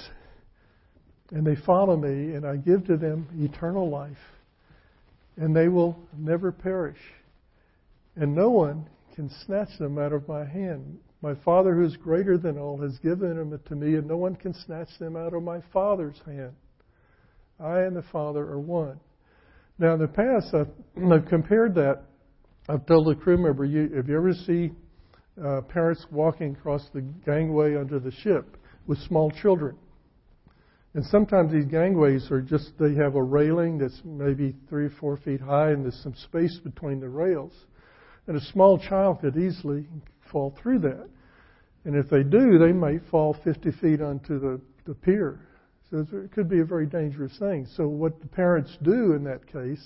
and 1.30 1.46
they 1.46 1.56
follow 1.66 1.96
me, 1.96 2.34
and 2.34 2.46
I 2.46 2.56
give 2.56 2.86
to 2.86 2.96
them 2.96 3.28
eternal 3.38 3.90
life, 3.90 4.16
and 5.36 5.54
they 5.54 5.68
will 5.68 5.98
never 6.16 6.52
perish, 6.52 7.00
and 8.16 8.34
no 8.34 8.50
one 8.50 8.86
can 9.14 9.30
snatch 9.46 9.78
them 9.78 9.98
out 9.98 10.12
of 10.12 10.28
my 10.28 10.44
hand." 10.44 10.98
My 11.24 11.34
Father, 11.36 11.74
who 11.74 11.84
is 11.84 11.96
greater 11.96 12.36
than 12.36 12.58
all, 12.58 12.76
has 12.82 12.98
given 12.98 13.38
them 13.38 13.58
to 13.58 13.74
me, 13.74 13.94
and 13.94 14.06
no 14.06 14.18
one 14.18 14.36
can 14.36 14.52
snatch 14.52 14.90
them 14.98 15.16
out 15.16 15.32
of 15.32 15.42
my 15.42 15.62
Father's 15.72 16.20
hand. 16.26 16.52
I 17.58 17.80
and 17.80 17.96
the 17.96 18.02
Father 18.02 18.42
are 18.42 18.60
one. 18.60 19.00
Now, 19.78 19.94
in 19.94 20.00
the 20.00 20.06
past, 20.06 20.52
I've, 20.52 20.68
I've 21.10 21.26
compared 21.26 21.74
that. 21.76 22.02
I've 22.68 22.84
told 22.84 23.06
the 23.06 23.14
crew 23.14 23.38
member, 23.38 23.64
you, 23.64 23.88
if 23.94 24.06
you 24.06 24.16
ever 24.18 24.34
see 24.34 24.72
uh, 25.42 25.62
parents 25.62 26.04
walking 26.10 26.52
across 26.52 26.90
the 26.92 27.00
gangway 27.00 27.74
under 27.74 27.98
the 27.98 28.10
ship 28.10 28.58
with 28.86 28.98
small 28.98 29.30
children, 29.30 29.76
and 30.94 31.04
sometimes 31.06 31.52
these 31.52 31.66
gangways 31.66 32.30
are 32.30 32.40
just, 32.40 32.70
they 32.78 32.94
have 32.94 33.16
a 33.16 33.22
railing 33.22 33.78
that's 33.78 34.00
maybe 34.04 34.54
three 34.68 34.86
or 34.86 34.92
four 35.00 35.16
feet 35.16 35.40
high, 35.40 35.70
and 35.70 35.84
there's 35.84 36.00
some 36.02 36.14
space 36.14 36.60
between 36.62 37.00
the 37.00 37.08
rails. 37.08 37.52
And 38.28 38.36
a 38.36 38.40
small 38.52 38.78
child 38.78 39.20
could 39.20 39.36
easily 39.36 39.88
fall 40.30 40.56
through 40.62 40.78
that. 40.80 41.08
And 41.84 41.96
if 41.96 42.08
they 42.08 42.22
do, 42.22 42.58
they 42.58 42.72
might 42.72 43.00
fall 43.10 43.36
50 43.44 43.72
feet 43.72 44.00
onto 44.00 44.38
the, 44.38 44.60
the 44.86 44.94
pier. 44.94 45.40
So 45.90 46.06
it 46.12 46.32
could 46.32 46.48
be 46.48 46.60
a 46.60 46.64
very 46.64 46.86
dangerous 46.86 47.36
thing. 47.38 47.66
So 47.76 47.88
what 47.88 48.20
the 48.20 48.28
parents 48.28 48.76
do 48.82 49.12
in 49.12 49.24
that 49.24 49.46
case, 49.46 49.84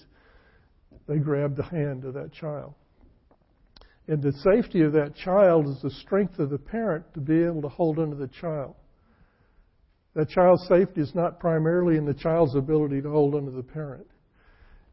they 1.09 1.16
grab 1.16 1.57
the 1.57 1.64
hand 1.64 2.05
of 2.05 2.14
that 2.14 2.33
child. 2.33 2.75
And 4.07 4.23
the 4.23 4.33
safety 4.33 4.83
of 4.83 4.92
that 4.92 5.16
child 5.16 5.66
is 5.68 5.83
the 5.83 5.90
strength 5.90 6.38
of 6.38 6.51
the 6.51 6.59
parent 6.59 7.05
to 7.14 7.21
be 7.21 7.42
able 7.42 7.62
to 7.62 7.68
hold 7.68 7.99
onto 7.99 8.16
the 8.16 8.29
child. 8.29 8.75
That 10.19 10.31
child's 10.31 10.67
safety 10.67 11.01
is 11.01 11.15
not 11.15 11.39
primarily 11.39 11.97
in 11.97 12.05
the 12.05 12.13
child's 12.13 12.57
ability 12.57 13.01
to 13.03 13.09
hold 13.09 13.37
onto 13.37 13.55
the 13.55 13.63
parent. 13.63 14.05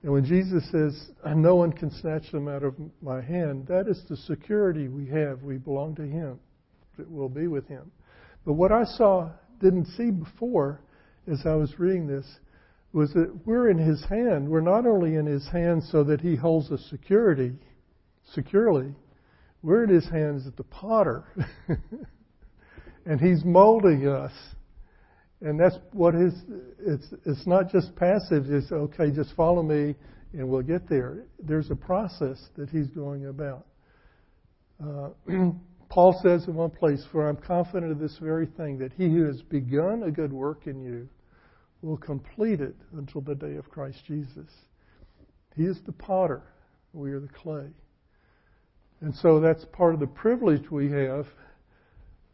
And 0.03 0.11
when 0.11 0.23
Jesus 0.23 0.69
says, 0.69 1.09
No 1.25 1.55
one 1.55 1.73
can 1.73 1.89
snatch 1.89 2.31
them 2.31 2.47
out 2.47 2.61
of 2.61 2.75
my 3.01 3.21
hand, 3.21 3.65
that 3.65 3.87
is 3.87 3.99
the 4.07 4.17
security 4.17 4.87
we 4.87 5.07
have. 5.07 5.41
We 5.41 5.57
belong 5.57 5.95
to 5.95 6.03
Him, 6.03 6.39
we'll 7.07 7.27
be 7.27 7.47
with 7.47 7.67
Him. 7.67 7.91
But 8.45 8.53
what 8.53 8.71
I 8.71 8.83
saw, 8.83 9.31
didn't 9.59 9.87
see 9.97 10.11
before, 10.11 10.79
as 11.25 11.41
I 11.43 11.55
was 11.55 11.73
reading 11.79 12.05
this 12.05 12.27
was 12.93 13.11
that 13.13 13.35
we're 13.47 13.71
in 13.71 13.79
His 13.79 14.05
hand. 14.05 14.47
We're 14.47 14.61
not 14.61 14.85
only 14.85 15.15
in 15.15 15.25
His 15.25 15.47
hand 15.47 15.81
so 15.85 16.03
that 16.03 16.21
He 16.21 16.35
holds 16.35 16.69
us 16.69 16.85
security, 16.91 17.53
securely, 18.35 18.93
we're 19.63 19.85
in 19.85 19.89
His 19.89 20.07
hands 20.07 20.45
at 20.45 20.55
the 20.55 20.65
potter. 20.65 21.23
and 23.07 23.19
He's 23.19 23.43
molding 23.43 24.07
us. 24.07 24.31
And 25.45 25.59
that's 25.59 25.77
what 25.93 26.15
his, 26.15 26.33
it's, 26.79 27.05
it's 27.23 27.45
not 27.45 27.71
just 27.71 27.95
passive, 27.95 28.45
it's 28.49 28.71
okay, 28.71 29.11
just 29.11 29.35
follow 29.35 29.61
me 29.61 29.93
and 30.33 30.49
we'll 30.49 30.63
get 30.63 30.89
there. 30.89 31.25
There's 31.37 31.69
a 31.69 31.75
process 31.75 32.49
that 32.57 32.67
He's 32.71 32.87
going 32.87 33.27
about. 33.27 33.67
Uh, 34.83 35.09
Paul 35.89 36.19
says 36.23 36.47
in 36.47 36.55
one 36.55 36.71
place, 36.71 37.05
For 37.11 37.29
I'm 37.29 37.37
confident 37.37 37.91
of 37.91 37.99
this 37.99 38.17
very 38.19 38.47
thing, 38.47 38.79
that 38.79 38.91
he 38.93 39.05
who 39.05 39.25
has 39.25 39.43
begun 39.43 40.01
a 40.01 40.11
good 40.11 40.33
work 40.33 40.65
in 40.65 40.81
you 40.81 41.07
will 41.83 41.97
complete 41.97 42.59
it 42.59 42.75
until 42.97 43.21
the 43.21 43.35
day 43.35 43.55
of 43.55 43.69
Christ 43.69 43.99
Jesus. 44.07 44.49
He 45.55 45.65
is 45.65 45.77
the 45.85 45.91
potter, 45.91 46.41
we 46.91 47.11
are 47.11 47.19
the 47.19 47.29
clay. 47.29 47.67
And 49.01 49.13
so 49.13 49.39
that's 49.39 49.63
part 49.73 49.93
of 49.93 49.99
the 49.99 50.07
privilege 50.07 50.71
we 50.71 50.89
have 50.89 51.27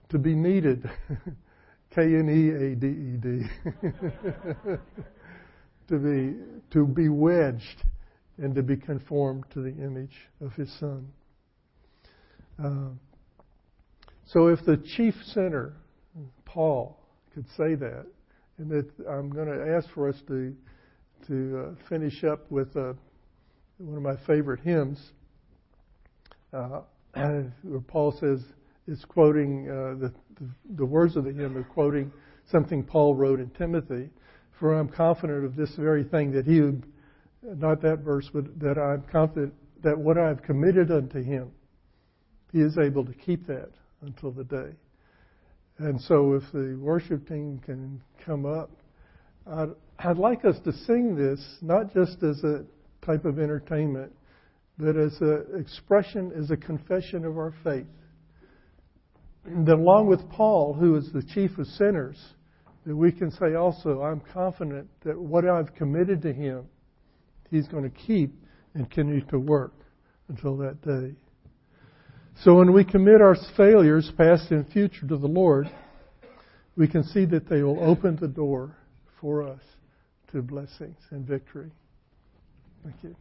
to 0.09 0.17
be 0.17 0.33
needed 0.33 0.89
K 1.93 2.01
N 2.01 2.29
E 2.29 2.49
A 2.49 2.75
D 2.75 2.87
E 2.87 3.17
D. 3.17 3.27
To 5.87 5.97
be 5.97 6.37
to 6.71 6.87
be 6.87 7.09
wedged 7.09 7.83
and 8.37 8.55
to 8.55 8.63
be 8.63 8.77
conformed 8.77 9.43
to 9.53 9.61
the 9.61 9.71
image 9.71 10.15
of 10.39 10.53
His 10.53 10.71
Son. 10.79 11.05
Uh, 12.63 12.89
so 14.25 14.47
if 14.47 14.63
the 14.65 14.77
chief 14.95 15.15
sinner, 15.33 15.73
Paul, 16.45 16.97
could 17.33 17.45
say 17.57 17.75
that, 17.75 18.05
and 18.57 18.69
that 18.71 18.89
I'm 19.09 19.29
going 19.29 19.49
to 19.49 19.75
ask 19.75 19.89
for 19.93 20.07
us 20.07 20.15
to 20.27 20.55
to 21.27 21.59
uh, 21.59 21.87
finish 21.89 22.23
up 22.23 22.49
with 22.49 22.73
uh, 22.77 22.93
one 23.77 23.97
of 23.97 24.03
my 24.03 24.15
favorite 24.25 24.61
hymns, 24.61 25.11
uh, 26.53 26.81
where 27.13 27.81
Paul 27.85 28.15
says 28.17 28.41
is 28.87 29.03
quoting 29.05 29.69
uh, 29.69 29.95
the, 29.99 30.13
the, 30.75 30.85
words 30.85 31.15
of 31.15 31.23
the 31.23 31.31
hymn 31.31 31.57
are 31.57 31.63
quoting 31.63 32.11
something 32.49 32.83
Paul 32.83 33.15
wrote 33.15 33.39
in 33.39 33.49
Timothy. 33.51 34.09
For 34.59 34.77
I'm 34.77 34.89
confident 34.89 35.45
of 35.45 35.55
this 35.55 35.71
very 35.75 36.03
thing 36.03 36.31
that 36.33 36.45
he, 36.45 36.61
not 37.43 37.81
that 37.81 37.99
verse, 37.99 38.29
but 38.33 38.59
that 38.59 38.77
I'm 38.77 39.03
confident 39.11 39.53
that 39.83 39.97
what 39.97 40.17
I've 40.17 40.41
committed 40.43 40.91
unto 40.91 41.23
him, 41.23 41.51
he 42.51 42.59
is 42.59 42.77
able 42.77 43.05
to 43.05 43.13
keep 43.13 43.47
that 43.47 43.71
until 44.01 44.31
the 44.31 44.43
day. 44.43 44.71
And 45.77 45.99
so, 46.01 46.33
if 46.33 46.43
the 46.53 46.77
worship 46.79 47.27
team 47.27 47.59
can 47.65 48.01
come 48.23 48.45
up, 48.45 48.69
I'd, 49.47 49.69
I'd 49.97 50.17
like 50.17 50.45
us 50.45 50.57
to 50.65 50.73
sing 50.73 51.15
this 51.15 51.39
not 51.61 51.91
just 51.93 52.21
as 52.21 52.43
a 52.43 52.63
type 53.03 53.25
of 53.25 53.39
entertainment, 53.39 54.11
but 54.77 54.95
as 54.95 55.19
an 55.21 55.45
expression, 55.59 56.31
as 56.37 56.51
a 56.51 56.57
confession 56.57 57.25
of 57.25 57.37
our 57.37 57.53
faith. 57.63 57.87
That 59.45 59.73
along 59.73 60.07
with 60.07 60.27
Paul, 60.29 60.73
who 60.73 60.95
is 60.95 61.11
the 61.11 61.23
chief 61.23 61.57
of 61.57 61.65
sinners, 61.65 62.17
that 62.85 62.95
we 62.95 63.11
can 63.11 63.31
say 63.31 63.55
also, 63.55 64.01
I'm 64.01 64.21
confident 64.33 64.87
that 65.03 65.19
what 65.19 65.47
I've 65.47 65.73
committed 65.75 66.21
to 66.23 66.33
him, 66.33 66.65
he's 67.49 67.67
going 67.67 67.83
to 67.83 67.89
keep 67.89 68.33
and 68.73 68.89
continue 68.89 69.25
to 69.27 69.39
work 69.39 69.73
until 70.29 70.57
that 70.57 70.81
day. 70.81 71.15
So 72.43 72.55
when 72.55 72.71
we 72.73 72.83
commit 72.83 73.21
our 73.21 73.35
failures, 73.57 74.11
past 74.17 74.51
and 74.51 74.67
future, 74.71 75.07
to 75.07 75.17
the 75.17 75.27
Lord, 75.27 75.69
we 76.75 76.87
can 76.87 77.03
see 77.03 77.25
that 77.25 77.49
they 77.49 77.61
will 77.61 77.83
open 77.83 78.17
the 78.19 78.27
door 78.27 78.75
for 79.19 79.43
us 79.47 79.61
to 80.31 80.41
blessings 80.41 80.97
and 81.11 81.25
victory. 81.25 81.71
Thank 82.83 82.95
you. 83.03 83.15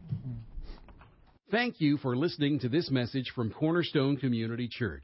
Thank 1.51 1.81
you 1.81 1.97
for 1.97 2.15
listening 2.15 2.59
to 2.59 2.69
this 2.69 2.89
message 2.89 3.31
from 3.35 3.51
Cornerstone 3.51 4.17
Community 4.17 4.69
Church. 4.71 5.03